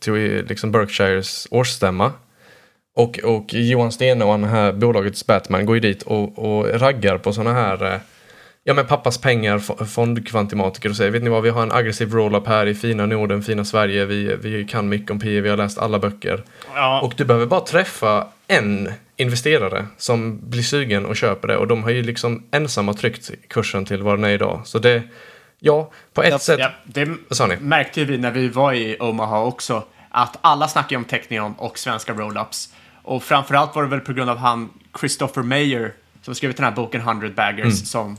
[0.00, 2.12] till liksom Berkshires årsstämma.
[2.96, 7.18] Och, och Johan Stene och han här bolagets Batman går ju dit och, och raggar
[7.18, 8.00] på sådana här eh,
[8.70, 12.12] Ja men pappas pengar, fo- fondkvantimatiker och säger vet ni vad vi har en aggressiv
[12.12, 15.56] roll-up här i fina Norden, fina Sverige, vi, vi kan mycket om PE, vi har
[15.56, 16.42] läst alla böcker.
[16.74, 17.00] Ja.
[17.00, 21.82] Och du behöver bara träffa en investerare som blir sugen och köper det och de
[21.82, 24.60] har ju liksom ensamma tryckt kursen till vad den är idag.
[24.64, 25.02] Så det,
[25.58, 26.58] ja, på ett sätt.
[26.60, 27.56] Ja, det sa ni?
[27.60, 29.84] märkte vi när vi var i Omaha också.
[30.10, 32.68] Att alla snackar om Technion och svenska roll-ups.
[33.02, 34.68] Och framförallt var det väl på grund av han
[35.00, 35.92] Christopher Mayer
[36.22, 37.72] som skrivit den här boken 100 Baggers Mm.
[37.72, 38.16] som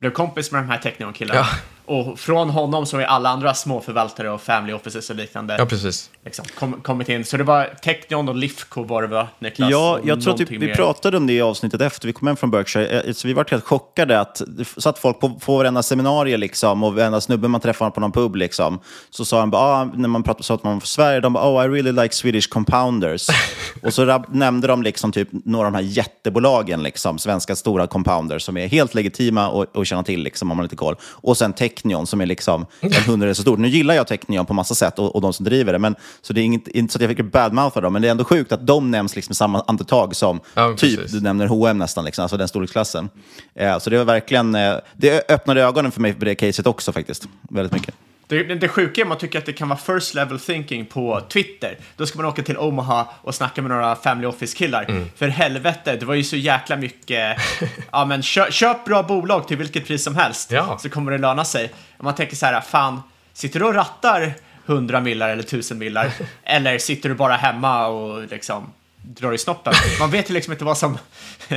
[0.00, 1.40] blev kompis med de här Technion-killarna.
[1.40, 1.46] Ja.
[1.88, 6.10] Och från honom så är alla andra småförvaltare och family offices och liknande Ja, precis.
[6.24, 7.24] liksom, kom, kommit in.
[7.24, 9.70] Så det var Technion och Lifco var det va, Niklas?
[9.70, 10.74] Ja, jag tror typ, någonting vi mer.
[10.74, 13.00] pratade om det i avsnittet efter vi kom hem från Berkshire.
[13.00, 16.84] Eh, Så vi var helt chockade att det satt folk på, på varenda seminarie liksom,
[16.84, 18.36] och varenda snubbe man träffade på någon pub.
[18.36, 18.80] Liksom,
[19.10, 21.32] så sa han bara, ah, när man pratade så att man var från Sverige, de
[21.32, 23.26] bara, oh I really like Swedish compounders.
[23.82, 28.42] och så nämnde de liksom typ några av de här jättebolagen, liksom, svenska stora compounders,
[28.42, 30.96] som är helt legitima och, och känna till liksom, om man har lite koll.
[31.02, 33.56] Och sen Technion som är liksom en hundrade så stor.
[33.56, 36.32] Nu gillar jag Technion på massa sätt och, och de som driver det, men, så
[36.32, 38.52] det är inget, inte så att jag fick badmoutha dem, men det är ändå sjukt
[38.52, 41.12] att de nämns liksom i samma andetag som Ja, typ, precis.
[41.12, 43.08] du nämner H&M nästan, liksom, alltså den storleksklassen.
[43.54, 46.92] Eh, så det var verkligen, eh, det öppnade ögonen för mig för det caset också
[46.92, 47.94] faktiskt, väldigt mycket.
[48.28, 51.20] Det, det, sjuka är att man tycker att det kan vara first level thinking på
[51.28, 51.78] Twitter.
[51.96, 54.84] Då ska man åka till Omaha och snacka med några family office-killar.
[54.88, 55.10] Mm.
[55.16, 57.36] För helvete, det var ju så jäkla mycket...
[57.92, 60.78] ja, men köp, köp bra bolag till vilket pris som helst, Ja.
[60.78, 61.72] så kommer det löna sig.
[61.96, 63.02] Och man tänker så här, fan,
[63.32, 64.34] sitter du och rattar
[64.66, 66.10] 100 millar eller 1000 millar?
[66.44, 68.72] eller sitter du bara hemma och liksom
[69.14, 69.72] drar i snoppen?
[70.00, 70.98] Man vet ju liksom inte vad som...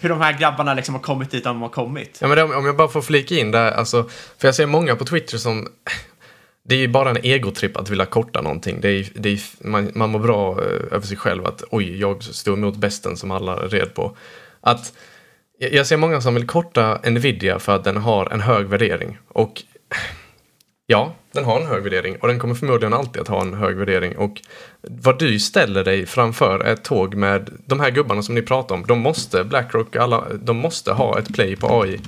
[0.00, 2.18] hur de här grabbarna liksom har kommit dit de har kommit.
[2.20, 4.08] Ja, men det, om jag bara får flika in där, alltså,
[4.38, 5.68] för jag ser många på Twitter som
[6.68, 8.80] det är ju bara en egotripp att vilja korta någonting.
[8.80, 12.22] Det är, det är, man, man mår bra eh, över sig själv att oj, jag
[12.24, 14.16] står emot besten som alla red på.
[14.60, 14.92] Att,
[15.58, 19.18] jag ser många som vill korta Nvidia för att den har en hög värdering.
[19.28, 19.62] Och
[20.86, 23.76] ja, den har en hög värdering och den kommer förmodligen alltid att ha en hög
[23.76, 24.16] värdering.
[24.16, 24.40] Och
[24.80, 28.74] vad du ställer dig framför är ett tåg med de här gubbarna som ni pratar
[28.74, 28.84] om.
[28.86, 32.00] De måste, Blackrock, alla, de måste ha ett play på AI.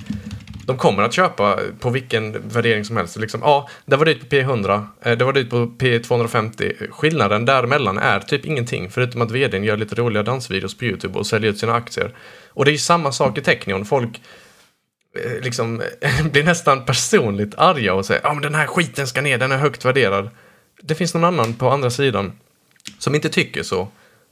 [0.65, 3.17] De kommer att köpa på vilken värdering som helst.
[3.17, 6.91] Liksom, ja, det var dyrt på P100, eh, det var dyrt på P250.
[6.91, 11.27] Skillnaden däremellan är typ ingenting, förutom att vdn gör lite roliga dansvideos på YouTube och
[11.27, 12.15] säljer ut sina aktier.
[12.49, 13.85] Och det är ju samma sak i Technion.
[13.85, 14.21] Folk
[15.15, 15.81] Eh, liksom
[16.31, 19.57] blir nästan personligt arga och säger ja men den här skiten ska ner, den är
[19.57, 20.29] högt värderad.
[20.81, 22.31] Det finns någon annan på andra sidan
[22.99, 23.87] som inte tycker så.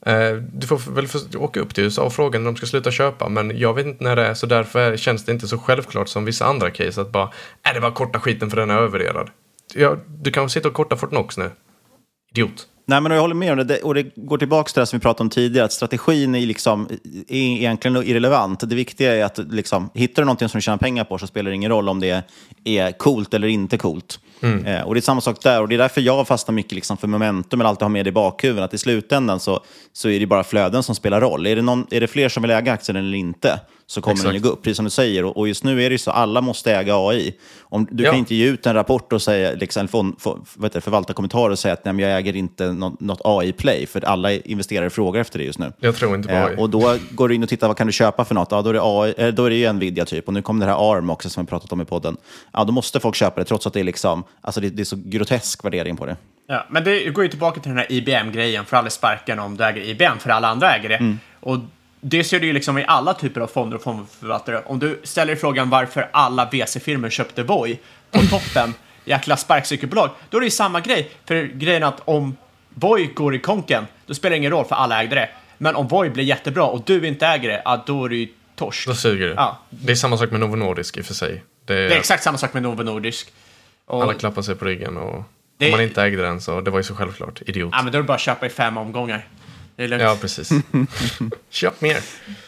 [0.05, 1.07] Eh, du får väl
[1.38, 4.03] åka upp till USA och fråga när de ska sluta köpa, men jag vet inte
[4.03, 7.11] när det är, så därför känns det inte så självklart som vissa andra case att
[7.11, 7.32] bara,
[7.63, 9.30] är det bara korta skiten för den är övervärderad.
[9.73, 11.51] Ja, du kan sitta och korta Fortnox nu.
[12.32, 12.67] Idiot.
[12.88, 13.82] Nej, men jag håller med om det.
[13.82, 16.90] Och det går tillbaka till det som vi pratade om tidigare, att strategin är, liksom,
[17.28, 18.70] är egentligen irrelevant.
[18.70, 21.52] Det viktiga är att liksom, hittar du någonting som du tjänar pengar på så spelar
[21.52, 22.24] det ingen roll om det
[22.64, 24.20] är coolt eller inte coolt.
[24.42, 24.66] Mm.
[24.66, 25.62] Eh, och det är samma sak där.
[25.62, 28.10] Och det är därför jag fastnar mycket liksom för momentum, eller alltid har med det
[28.10, 28.64] i bakhuvudet.
[28.64, 29.60] Att i slutändan så,
[29.94, 31.48] så är det bara flöden som spelar roll.
[31.48, 34.28] Är det, någon, är det fler som vill äga aktien eller inte så kommer Exakt.
[34.28, 35.26] den ju gå upp, precis som du säger.
[35.26, 37.36] Och, och just nu är det ju så, alla måste äga AI.
[37.62, 38.10] Om, du Ja.
[38.12, 40.02] kan inte ge ut en rapport och säga, liksom, för,
[40.56, 43.86] vad heter det, förvaltarkommentar och säga att nej, men jag äger inte något, något AI-play,
[43.88, 45.72] för alla investerare frågar efter det just nu.
[45.80, 46.54] Jag tror inte på AI.
[46.54, 48.52] Eh, och då går du in och tittar, vad kan du köpa för något?
[48.52, 50.66] Ja, då är det, AI, eh, då är det ju Nvidia typ, och nu kommer
[50.66, 52.18] det här ARM också som vi pratat om i podden.
[52.54, 54.86] Ja, då måste folk köpa det, trots att det är, liksom, alltså det, det är
[54.86, 56.18] så grotesk värdering på det.
[56.48, 59.64] Ja, men det går ju tillbaka till den här IBM-grejen, för alla sparken om du
[59.64, 60.96] äger IBM, för alla andra äger det.
[60.96, 61.20] Mm.
[61.40, 61.58] Och
[62.02, 64.62] det ser du ju liksom i alla typer av fonder och fondförvaltare.
[64.66, 67.80] Om du ställer frågan varför alla VC-firmor köpte Voi
[68.12, 68.74] på toppen,
[69.06, 71.12] jäkla sparkcykelbolag, då är det ju samma grej.
[71.26, 72.38] För grejen att om
[72.70, 75.30] Voi går i konken, då spelar det ingen roll för alla ägde det.
[75.58, 78.28] Men om Voi blir jättebra och du inte äger det, ja, då är det ju
[78.56, 78.88] torsk.
[78.88, 79.34] Då suger det.
[79.34, 79.60] Ja.
[79.70, 81.43] Det är samma sak med Novo Nordisk i och för sig.
[81.66, 83.28] Det är, Det är exakt samma sak med Novo Nordisk.
[83.86, 85.24] Och, Alla klappar sig på ryggen och
[85.58, 87.41] Det- om man inte ägde den så det var ju så självklart.
[87.46, 87.70] Idiot.
[87.74, 89.28] ja, men då är det bara att köpa i fem omgångar.
[89.76, 90.03] Det är lugnt.
[90.03, 90.49] Ja, precis.
[91.49, 91.97] Köp mer.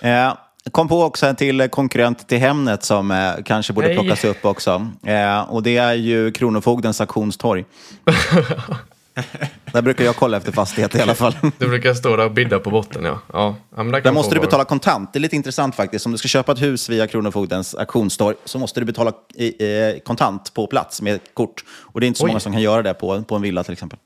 [0.02, 0.34] Eh,
[0.72, 3.96] Kom på också en till konkurrent till Hemnet som eh, kanske borde Nej.
[3.96, 4.90] plockas upp också.
[5.06, 7.66] Eh, och det är ju Kronofogdens auktionstorg.
[9.72, 11.36] där brukar jag kolla efter fastigheter i alla fall.
[11.58, 13.20] Du brukar stå där och bidda på botten ja.
[13.34, 13.56] ja.
[13.76, 15.14] ja men där Där måste du betala kontant.
[15.14, 16.06] Det är lite intressant faktiskt.
[16.06, 20.00] Om du ska köpa ett hus via Kronofogdens auktionstorg så måste du betala i, eh,
[20.00, 21.64] kontant på plats med ett kort.
[21.80, 22.30] Och det är inte så Oj.
[22.30, 24.00] många som kan göra det på, på en villa till exempel.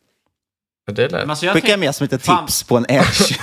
[0.87, 1.11] Det lät.
[1.11, 2.45] Men alltså, jag Skicka med som ett Fan.
[2.45, 3.39] tips på en edge.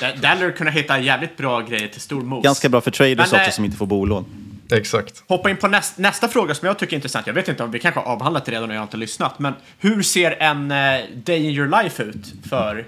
[0.00, 2.44] Där, lär du kunna hitta jävligt bra grejer till stor mos.
[2.44, 4.24] Ganska bra för traders Men, också eh, som inte får bolån.
[4.72, 5.22] Exakt.
[5.28, 7.26] Hoppa in på näst, nästa fråga som jag tycker är intressant.
[7.26, 9.38] Jag vet inte om vi kanske har avhandlat det redan och jag har inte lyssnat.
[9.38, 12.84] Men hur ser en eh, day in your life ut för,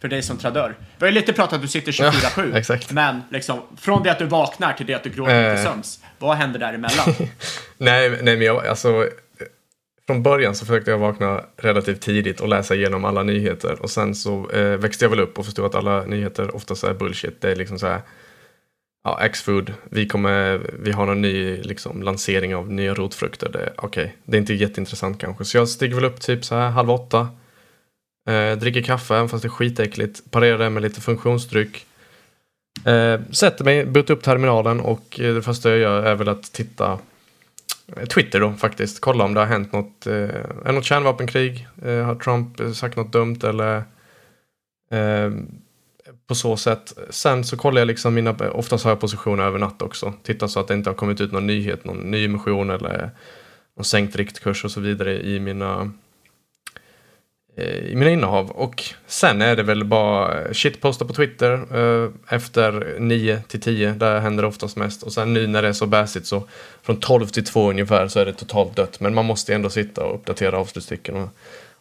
[0.00, 0.74] för dig som tradör?
[0.98, 2.50] Vi har ju lite pratat att du sitter 24-7.
[2.52, 2.92] Ja, exakt.
[2.92, 5.70] Men liksom, från det att du vaknar till det att du gråter till Eh.
[5.72, 6.00] sömns.
[6.18, 7.06] Vad händer däremellan?
[7.78, 9.08] Nej, nej men jag, alltså,
[10.06, 13.82] från början så försökte jag vakna relativt tidigt och läsa igenom alla nyheter.
[13.82, 16.94] Och sen så eh, växte jag väl upp och förstod att alla nyheter oftast är
[16.94, 17.40] bullshit.
[17.40, 18.00] Det är liksom så här,
[19.04, 19.72] ja, Axfood.
[19.90, 23.48] vi, kommer, vi har någon ny liksom, lansering av nya rotfrukter.
[23.52, 25.44] Det, Okej, det är inte jätteintressant kanske.
[25.44, 27.28] Så jag stiger väl upp typ så här halv åtta.
[28.28, 30.30] Eh, dricker kaffe, även fast det är skitäckligt.
[30.30, 31.86] Parerar det med lite funktionsdryck.
[32.84, 36.52] Eh, sätter mig, bootar upp terminalen och eh, det första jag gör är väl att
[36.52, 36.98] titta
[38.08, 39.00] Twitter då faktiskt.
[39.00, 41.68] Kolla om det har hänt något, eh, är det något kärnvapenkrig?
[41.82, 43.76] Eh, har Trump sagt något dumt eller
[44.90, 45.30] eh,
[46.26, 46.98] på så sätt.
[47.10, 50.12] Sen så kollar jag liksom mina, oftast har jag positioner över natt också.
[50.22, 53.10] Tittar så att det inte har kommit ut någon nyhet, någon ny emission eller
[53.76, 55.92] någon sänkt riktkurs och så vidare i mina
[57.58, 58.50] Eh, i mina innehav.
[58.50, 63.92] Och sen är det väl bara shitposta på Twitter eh, efter 9 till 10.
[63.92, 65.02] Där händer det oftast mest.
[65.02, 66.48] Och sen nu när det är så bäsigt så
[66.82, 69.00] från 12 till 2 ungefär så är det totalt dött.
[69.00, 71.28] Men man måste ändå sitta och uppdatera avslutstycken och,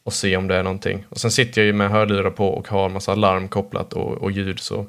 [0.04, 1.06] och se om det är någonting.
[1.10, 4.32] Och sen sitter jag ju med hörlurar på och har massa larm kopplat och, och
[4.32, 4.86] ljud så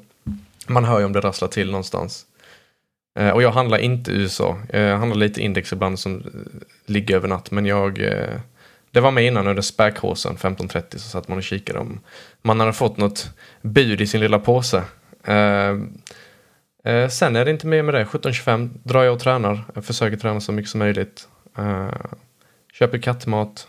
[0.67, 2.25] man hör ju om det rasslar till någonstans.
[3.19, 4.57] Eh, och jag handlar inte i USA.
[4.73, 6.23] Jag handlar lite index ibland som
[6.85, 7.51] ligger över natt.
[7.51, 8.01] Men jag...
[8.01, 8.39] eh,
[8.91, 11.99] det var med innan under späkhåsen 1530 så satt man och kikade om
[12.41, 13.29] man hade fått något
[13.61, 14.83] bud i sin lilla påse.
[15.23, 15.75] Eh,
[16.93, 18.03] eh, sen är det inte mer med det.
[18.05, 19.63] 17.25 drar jag och tränar.
[19.75, 21.27] Jag försöker träna så mycket som möjligt.
[21.57, 21.89] Eh,
[22.73, 23.67] köper kattmat.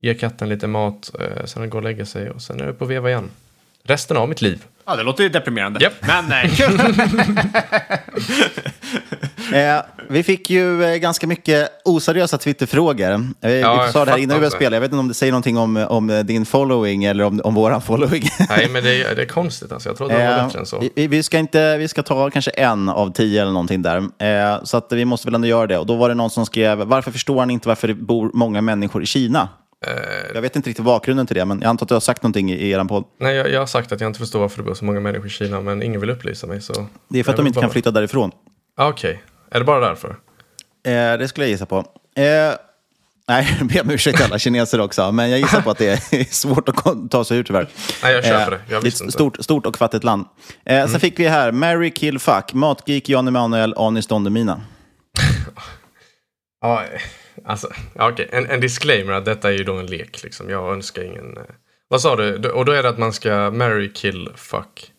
[0.00, 1.10] Ger katten lite mat.
[1.20, 3.30] Eh, sen går och lägger sig och sen är det på att veva igen.
[3.84, 4.64] Resten av mitt liv.
[4.84, 5.80] ja, det låter ju deprimerande.
[5.82, 6.06] Japp.
[6.06, 6.50] Men nej.
[9.54, 13.10] Eh, vi fick ju eh, ganska mycket oseriösa Twitterfrågor.
[13.12, 14.76] Eh, vi jag sa det här innan vi började spela.
[14.76, 17.54] Jag vet inte om det säger någonting om, om eh, din following eller om, om
[17.54, 18.22] våran following.
[18.48, 19.88] Nej men det är, det är konstigt alltså.
[19.88, 20.84] Jag trodde det var Eh, bättre än så.
[20.94, 23.96] vi, vi, ska inte, vi ska ta kanske en av tio eller någonting där.
[23.96, 25.78] Eh, så att vi måste väl ändå göra det.
[25.78, 28.60] Och då var det någon som skrev, varför förstår han inte varför det bor många
[28.60, 29.48] människor i Kina?
[30.34, 32.50] Jag vet inte riktigt bakgrunden till det, men jag antar att du har sagt någonting
[32.52, 33.04] i, i er podd.
[33.20, 35.26] Nej, jag, jag har sagt att jag inte förstår varför det bor så många människor
[35.26, 36.60] i Kina, men ingen vill upplysa mig.
[36.60, 36.86] Så...
[37.08, 38.30] Det är för att de inte kan flytta därifrån.
[38.76, 39.22] Ah, Okej,
[39.54, 40.08] är det bara därför?
[40.86, 41.76] Eh, det skulle jag gissa på.
[42.16, 42.54] Eh,
[43.28, 46.24] nej, jag ber om ursäkt alla kineser också, men jag gissar på att det är
[46.34, 47.68] svårt att ta sig ur tyvärr.
[48.02, 48.60] Nej, jag köper det.
[48.70, 50.26] Jag det är ett stort, stort och fattigt land.
[50.66, 54.60] Eh, Sen fick vi här, Mary Kill Fuck, Matgeek, Jan Emanuel, Anis Don Demina.
[56.60, 57.00] Ja, eh,
[57.44, 58.28] alltså, okej.
[58.32, 60.22] En, en disclaimer att detta är ju då en lek.
[60.22, 60.50] Liksom.
[60.50, 61.36] Jag önskar ingen...
[61.36, 61.42] eh,
[61.88, 62.38] Vad sa du?
[62.38, 64.91] Du- Och då är det att man ska marry, kill, fuck.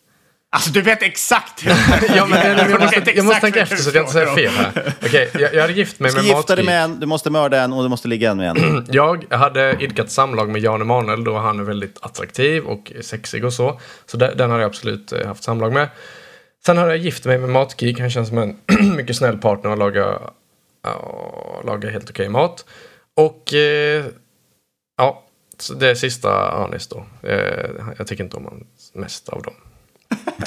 [0.54, 1.70] Alltså du vet exakt hur
[2.16, 4.50] ja, men det, jag, måste, jag måste tänka efter så att jag inte säger fel
[4.50, 4.94] här.
[5.04, 7.72] Okej, jag, jag hade gift mig med gifta dig med en, du måste mörda en
[7.72, 8.86] och du måste ligga med en.
[8.90, 13.52] Jag hade idkat samlag med Jan Emanuel då han är väldigt attraktiv och sexig och
[13.52, 13.80] så.
[14.06, 15.88] Så de- den har jag absolut eh, haft samlag med.
[16.66, 18.00] Sen har jag gift mig med Matgeek.
[18.00, 18.56] Han känns som en
[18.96, 20.18] mycket snäll partner och lagar,
[20.82, 22.64] ja, lagar helt okej mat.
[23.16, 24.04] Och eh,
[24.98, 25.22] ja,
[25.58, 27.06] så det är sista Anis då.
[27.22, 29.54] Eh, jag tycker inte om honom mest av dem.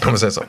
[0.07, 0.43] Om man säger så.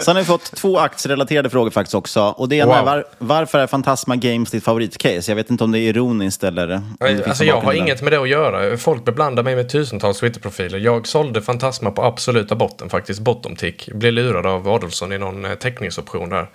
[0.00, 2.20] Sen har vi fått två aktierelaterade frågor faktiskt också.
[2.20, 2.86] Och det ena är Wow.
[2.86, 5.30] var, varför är Fantasma Games ditt favoritcase?
[5.30, 6.82] Jag vet inte om det är ironiskt eller...
[7.26, 7.80] Alltså jag har där.
[7.80, 8.76] inget med det att göra.
[8.76, 10.78] Folk beblandar mig med tusentals Twitterprofiler.
[10.78, 13.88] Jag sålde Fantasma på absoluta botten faktiskt, bottom tick.
[13.94, 16.46] Blev lurad av Adolfsson i någon eh, teckningsoption där.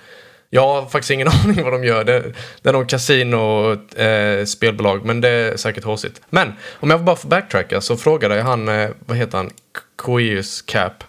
[0.49, 2.03] Jag har faktiskt ingen aning vad de gör.
[2.03, 2.23] Det,
[2.61, 6.21] det är någon kasino eh, spelbolag, men det är säkert håsigt.
[6.29, 9.49] Men om jag bara får backtracka så frågade jag han, eh, vad heter han,
[9.95, 11.03] Koeus Cap.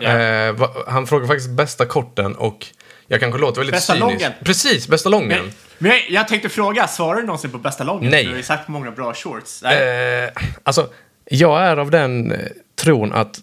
[0.00, 2.66] Eh, va, han frågade faktiskt bästa korten och
[3.06, 4.12] jag kanske låter väldigt Bästa cynisk.
[4.12, 4.32] loggen.
[4.44, 5.28] Precis, bästa lången.
[5.28, 8.10] Men, men jag, jag tänkte fråga, svarar du någonsin på bästa loggen?
[8.10, 8.24] Nej.
[8.24, 9.62] Du har ju sagt många bra shorts.
[9.62, 10.30] Eh,
[10.62, 10.88] alltså,
[11.24, 12.38] jag är av den eh,
[12.80, 13.38] tron att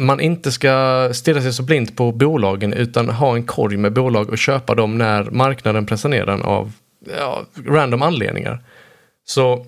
[0.00, 4.28] man inte ska stirra sig så blint på bolagen utan ha en korg med bolag
[4.28, 6.72] och köpa dem när marknaden pressar ner den av
[7.18, 8.60] ja, random anledningar.
[9.24, 9.66] Så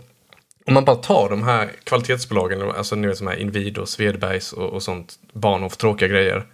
[0.71, 4.71] om man bara tar de här kvalitetsbolagen, alltså ni vet som här Inwido, Svedbergs och,
[4.71, 6.47] och sånt, Bahnhof, tråkiga grejer.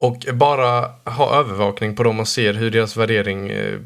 [0.00, 3.78] Och bara ha övervakning på dem och ser hur deras värdering eh,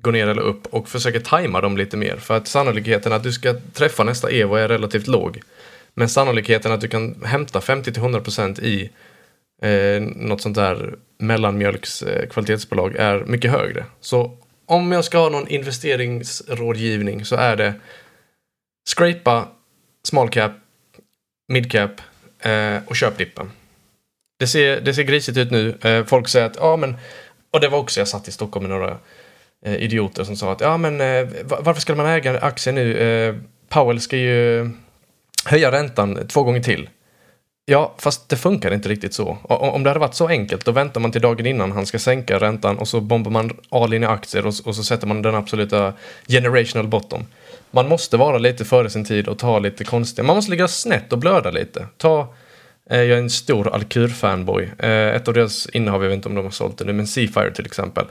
[0.00, 2.16] går ner eller upp och försöka tajma dem lite mer.
[2.16, 5.40] För att sannolikheten att du ska träffa nästa Evo är relativt låg.
[5.94, 8.90] Men sannolikheten att du kan hämta 50-100% i
[9.62, 13.84] eh, något sånt där mellanmjölks eh, kvalitetsbolag är mycket högre.
[14.00, 14.36] Så
[14.66, 17.74] om jag ska ha någon investeringsrådgivning så är det
[18.88, 19.48] scrapa
[20.04, 20.52] small cap,
[21.48, 22.00] mid cap
[22.40, 23.50] eh, och köp dippen.
[24.38, 25.78] Det ser, det ser grisigt ut nu.
[25.82, 26.96] Eh, folk säger att, ja men,
[27.50, 28.96] och det var också, jag satt i Stockholm med några
[29.64, 32.98] eh, idioter som sa att, ja men eh, varför ska man äga aktier nu?
[32.98, 33.34] Eh,
[33.68, 34.70] Powell ska ju
[35.44, 36.88] höja räntan två gånger till.
[37.64, 39.38] Ja, fast det funkar inte riktigt så.
[39.42, 42.38] Om det hade varit så enkelt, då väntar man till dagen innan han ska sänka
[42.38, 45.34] räntan och så bombar man all in i aktier och, och så sätter man den
[45.34, 45.92] absoluta
[46.28, 47.26] generational bottom.
[47.70, 51.12] Man måste vara lite före sin tid och ta lite konstiga, man måste ligga snett
[51.12, 51.86] och blöda lite.
[51.96, 52.34] Ta,
[52.90, 54.68] eh, jag är en stor Alkur-fanboy.
[54.78, 57.06] Eh, ett av deras innehav, jag vet inte om de har sålt det nu, men
[57.06, 58.04] Seafire till exempel.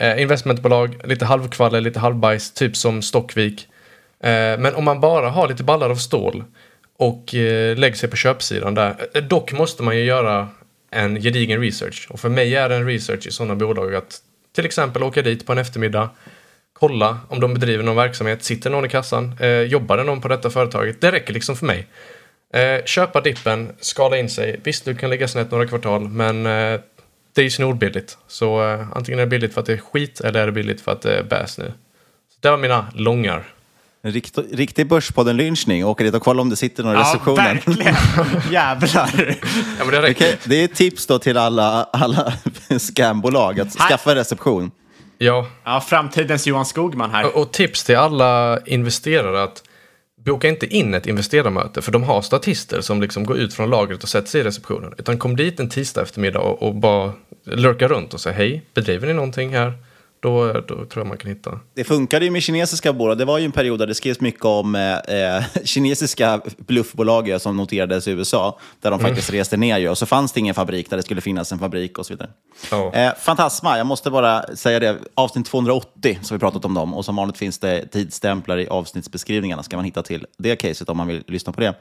[0.00, 3.68] Eh, investmentbolag, lite halvkvalle, lite halvbajs, typ som Stockvik.
[4.20, 6.44] Eh, men om man bara har lite ballar av stål
[6.98, 9.08] och eh, lägger sig på köpsidan där.
[9.14, 10.48] Eh, dock måste man ju göra
[10.90, 12.06] en gedigen research.
[12.10, 14.20] Och för mig är det en research i sådana bolag att
[14.54, 16.10] till exempel åka dit på en eftermiddag,
[16.78, 20.28] kolla om de bedriver någon verksamhet, sitter någon i kassan, eh, jobbar det någon på
[20.28, 21.00] detta företaget?
[21.00, 21.86] Det räcker liksom för mig.
[22.54, 24.60] Eh, köpa dippen, skala in sig.
[24.64, 26.80] Visst, du kan ligga snett några kvartal, men eh,
[27.34, 28.18] det är ju snorbilligt.
[28.28, 30.80] Så eh, antingen är det billigt för att det är skit eller är det billigt
[30.80, 31.72] för att det är bäs nu.
[32.30, 33.44] Så det var mina långar.
[34.02, 35.84] En rikt, riktig Börspodden-lynchning.
[35.84, 37.44] Åka dit och kolla om det sitter någon i receptionen.
[37.44, 37.94] verkligen.
[38.52, 39.36] Jävlar.
[39.78, 40.24] Ja, men det, räcker.
[40.24, 42.32] Okej, det är ett tips då till alla, alla
[42.78, 44.70] scambolag att skaffa en reception.
[45.18, 47.26] Ja, Ja, framtidens Johan Skogman här.
[47.26, 49.62] Och, och tips till alla investerare att
[50.24, 54.02] boka inte in ett investerarmöte för de har statister som liksom går ut från lagret
[54.02, 54.94] och sätter sig i receptionen.
[54.98, 57.12] Utan kom dit en tisdag eftermiddag och, och bara
[57.44, 59.72] lurka runt och säga hej, bedriver ni någonting här?
[60.26, 61.60] Då, då tror jag man kan hitta.
[61.74, 63.18] Det funkade ju med kinesiska bolag.
[63.18, 67.56] Det var ju en period där det skrevs mycket om eh, eh, kinesiska bluffbolag som
[67.56, 69.88] noterades i USA, där de faktiskt reste ner ju.
[69.88, 72.28] Och så fanns det ingen fabrik där det skulle finnas en fabrik och så vidare.
[72.70, 72.92] Ja.
[72.92, 74.98] Eh, Fantasma, jag måste bara säga det.
[75.14, 76.94] Avsnitt 280 så har vi pratat om dem.
[76.94, 79.62] Och som vanligt finns det tidsstämplar i avsnittsbeskrivningarna.
[79.62, 81.74] Ska man hitta till det caset om man vill lyssna på det.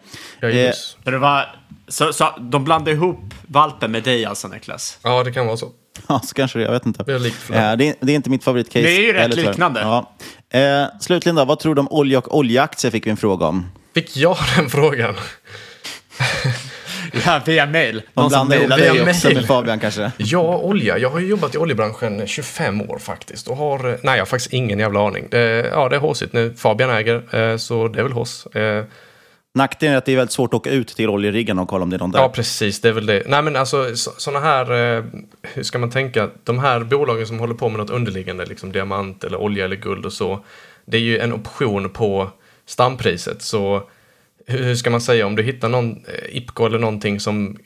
[0.66, 0.72] Eh.
[1.04, 1.56] Så, det var,
[1.88, 5.00] så, så de blandade ihop valpen med dig alltså, Niklas?
[5.04, 5.72] Ja, det kan vara så.
[6.08, 6.66] Ja, så kanske det.
[6.66, 7.04] Jag vet inte.
[7.04, 8.86] Det är likt Eh, det, är, det är inte mitt favoritcase.
[8.86, 9.82] Det är ju rätt liknande.
[9.82, 10.16] Ja.
[10.60, 13.66] Eh, slutligen då, vad tror du om olja och oljeaktier fick vi en fråga om.
[13.94, 15.16] Fick jag den frågan?
[17.26, 18.02] Ja, via mail.
[18.14, 20.12] De mejlade dig också med Fabian kanske.
[20.18, 20.98] Ja, olja.
[20.98, 23.48] Jag har ju jobbat i oljebranschen 25 år faktiskt.
[23.48, 25.28] Och har, nej, jag har faktiskt ingen jävla aning.
[25.32, 26.54] Det, ja, det är håsigt nu.
[26.58, 28.48] Fabian äger, eh, så det är väl hås.
[29.56, 31.90] Nackdelen är att det är väldigt svårt att åka ut till oljeriggarna och kolla om
[31.90, 32.20] det är någon där.
[32.20, 32.82] Ja, precis.
[32.82, 33.24] Det är väl det.
[33.28, 35.04] Nej, men alltså sådana här, eh,
[35.42, 36.30] hur ska man tänka?
[36.44, 40.06] De här bolagen som håller på med något underliggande, liksom diamant eller olja eller guld
[40.06, 40.46] och så.
[40.86, 42.30] Det är ju en option på
[42.66, 43.42] stampriset.
[43.42, 43.90] Så
[44.48, 47.58] hur hur ska man säga om du hittar någon eh, IPCO eller någonting som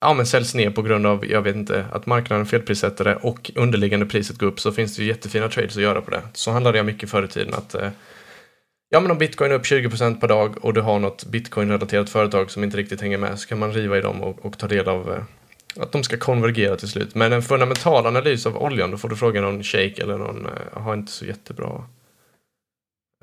[0.00, 3.50] ja, men säljs ner på grund av, jag vet inte, att marknaden felprissätter det och
[3.54, 6.22] underliggande priset går upp så finns det ju jättefina trades att göra på det.
[6.32, 7.88] Så handlade jag mycket förr i tiden att eh,
[8.94, 12.50] Ja men om bitcoin är upp 20% per dag och du har något bitcoin-relaterat företag
[12.50, 14.88] som inte riktigt hänger med så kan man riva i dem och, och ta del
[14.88, 15.22] av eh,
[15.82, 17.14] att de ska konvergera till slut.
[17.14, 20.82] Men en fundamental analys av oljan, då får du fråga någon shake eller någon, eh,
[20.82, 21.84] har inte så jättebra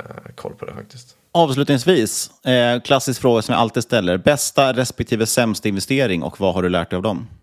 [0.03, 1.17] eh, koll på det faktiskt.
[1.31, 4.17] Avslutningsvis, eh, klassisk fråga som jag alltid ställer.
[4.17, 7.27] Bästa respektive sämsta investering och vad har du lärt dig av dem?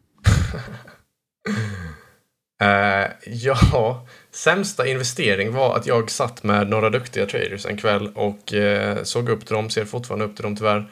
[2.61, 4.07] Eh, ja,
[4.37, 9.29] sämsta investering var att jag satt med några duktiga traders en kväll och eh, såg
[9.29, 10.91] upp till dem, ser fortfarande upp till dem tyvärr.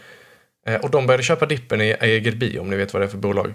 [0.67, 3.19] Eh, och de började köpa dippen i Egerby, om ni vet vad det är för
[3.19, 3.55] bolag.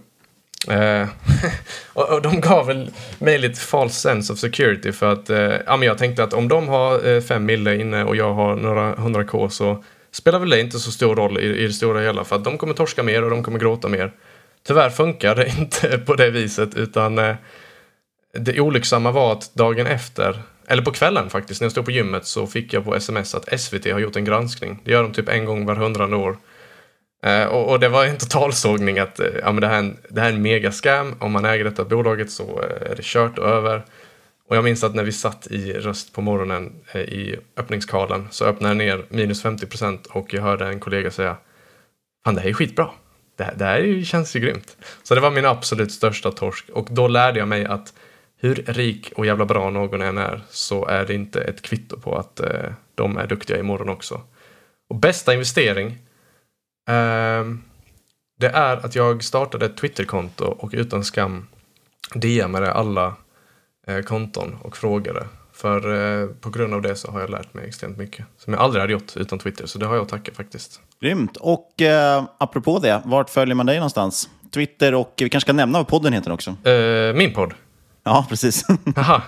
[0.67, 1.07] Eh,
[1.93, 5.77] och, och de gav väl mig lite false sense of security för att eh, ja,
[5.77, 8.95] men jag tänkte att om de har eh, fem mille inne och jag har några
[8.95, 12.23] hundra k så spelar väl det inte så stor roll i, i det stora hela
[12.23, 14.11] för att de kommer torska mer och de kommer gråta mer.
[14.67, 17.35] Tyvärr funkar det inte på det viset utan eh,
[18.34, 22.25] det olycksamma var att dagen efter, eller på kvällen faktiskt, när jag stod på gymmet
[22.25, 24.82] så fick jag på sms att SVT har gjort en granskning.
[24.84, 26.38] Det gör de typ en gång var hundrade år.
[27.23, 29.97] Eh, och, och det var en totalsågning att eh, ja, men det, här är en,
[30.09, 31.15] det här är en megascam.
[31.19, 33.86] Om man äger detta bolaget så eh, är det kört och över.
[34.49, 38.45] Och jag minns att när vi satt i röst på morgonen eh, i öppningskalen så
[38.45, 41.38] öppnade jag ner minus 50 procent och jag hörde en kollega säga
[42.25, 42.89] Fan det här är skitbra.
[43.38, 44.77] Det här, det här känns ju grymt.
[45.03, 47.93] Så det var min absolut största torsk och då lärde jag mig att
[48.41, 52.15] hur rik och jävla bra någon än är så är det inte ett kvitto på
[52.17, 54.21] att eh, de är duktiga imorgon också.
[54.89, 55.97] Och bästa investering?
[56.89, 57.61] ehm,
[58.39, 61.47] Det är att jag startade ett Twitterkonto och utan skam
[62.15, 63.15] DMade alla
[63.87, 65.27] eh, konton och frågade.
[65.53, 65.77] För
[66.21, 68.25] eh, på grund av det så har jag lärt mig extremt mycket.
[68.37, 69.65] Som jag aldrig hade gjort utan Twitter.
[69.65, 70.81] Så det har jag att tacka faktiskt.
[71.01, 71.37] Grymt.
[71.37, 74.29] Och eh, apropå det, vart följer man dig någonstans?
[74.53, 76.69] Twitter och vi kanske ska nämna vad podden heter också.
[76.69, 77.53] Eh, min podd?
[78.10, 78.66] Ja, precis.
[78.95, 79.22] Jaha.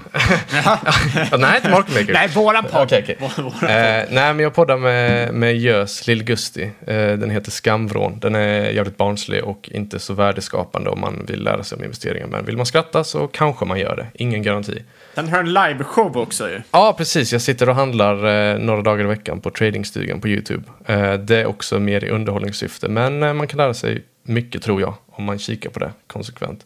[1.31, 2.13] ja, nej, inte Market Maker.
[2.13, 2.83] Nej, våran podd.
[2.83, 3.69] Okej, okej.
[3.69, 6.63] Eh, nej, men jag poddar med, med Gös Lill-Gusti.
[6.87, 8.19] Eh, den heter Skamvrån.
[8.19, 12.27] Den är jävligt barnslig och inte så värdeskapande om man vill lära sig om investeringar.
[12.27, 14.07] Men vill man skratta så kanske man gör det.
[14.13, 14.83] Ingen garanti.
[15.15, 16.61] Den har en liveshow också ju.
[16.71, 17.31] Ja, precis.
[17.31, 18.15] Jag sitter och handlar
[18.53, 20.63] eh, några dagar i veckan på tradingstugan på YouTube.
[20.85, 24.81] Eh, det är också mer i underhållningssyfte, men eh, man kan lära sig mycket tror
[24.81, 26.65] jag om man kikar på det konsekvent.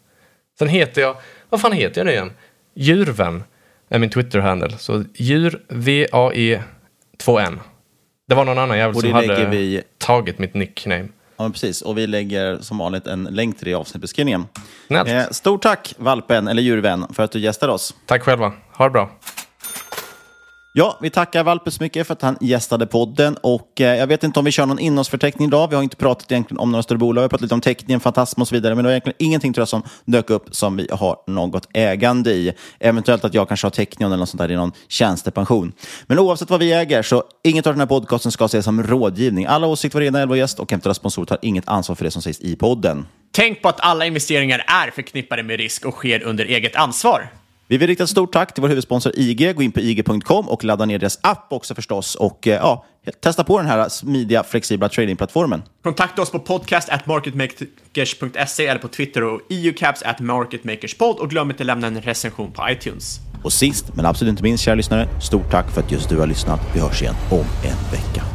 [0.59, 1.15] Sen heter jag,
[1.55, 2.31] vad fan heter jag nu igen?
[2.75, 3.43] Djurvän
[3.89, 4.77] är min Twitter-handle.
[4.77, 6.61] Så djur, V-A-E
[7.25, 7.59] 2N.
[8.27, 11.07] Det var någon annan jävel som hade vi- tagit mitt nickname.
[11.37, 11.81] Ja, precis.
[11.81, 14.45] Och vi lägger som vanligt en länk till det i avsnittbeskrivningen.
[14.89, 17.95] Eh, stort tack, valpen eller djurvän, för att du gästade oss.
[18.05, 18.53] Tack själva.
[18.73, 19.09] Ha det bra.
[20.77, 23.37] Ja, vi tackar Valpe så mycket för att han gästade podden.
[23.41, 25.67] Och eh, jag vet inte om vi kör någon innehållsförteckning idag.
[25.67, 27.21] Vi har inte pratat egentligen om några större bolag.
[27.21, 28.75] Vi har pratat lite om teckningen, Fantasma och så vidare.
[28.75, 32.31] Men det var egentligen ingenting tror jag som dök upp som vi har något ägande
[32.31, 32.53] i.
[32.79, 35.73] Eventuellt att jag kanske har teknion eller något sånt där i någon tjänstepension.
[36.07, 39.45] Men oavsett vad vi äger så inget av den här podcasten ska ses som rådgivning.
[39.45, 42.21] Alla åsikter var rena eller gäst och eventuella sponsorer tar inget ansvar för det som
[42.21, 43.05] sägs i podden.
[43.31, 47.29] Tänk på att alla investeringar är förknippade med risk och sker under eget ansvar.
[47.67, 49.55] Vi vill rikta ett stort tack till vår huvudsponsor IG.
[49.55, 52.15] Gå in på IG.com och ladda ner deras app också förstås.
[52.15, 52.85] Och eh, ja,
[53.21, 55.63] testa på den här smidiga, flexibla tradingplattformen.
[55.83, 61.49] Kontakta oss på podcast at marketmakers.se eller på Twitter och eucaps at marketmakerspod och glöm
[61.51, 63.19] inte lämna en recension på iTunes.
[63.43, 66.27] Och sist, men absolut inte minst, kära lyssnare, stort tack för att just du har
[66.27, 66.59] lyssnat.
[66.73, 68.34] Vi hörs igen om en vecka.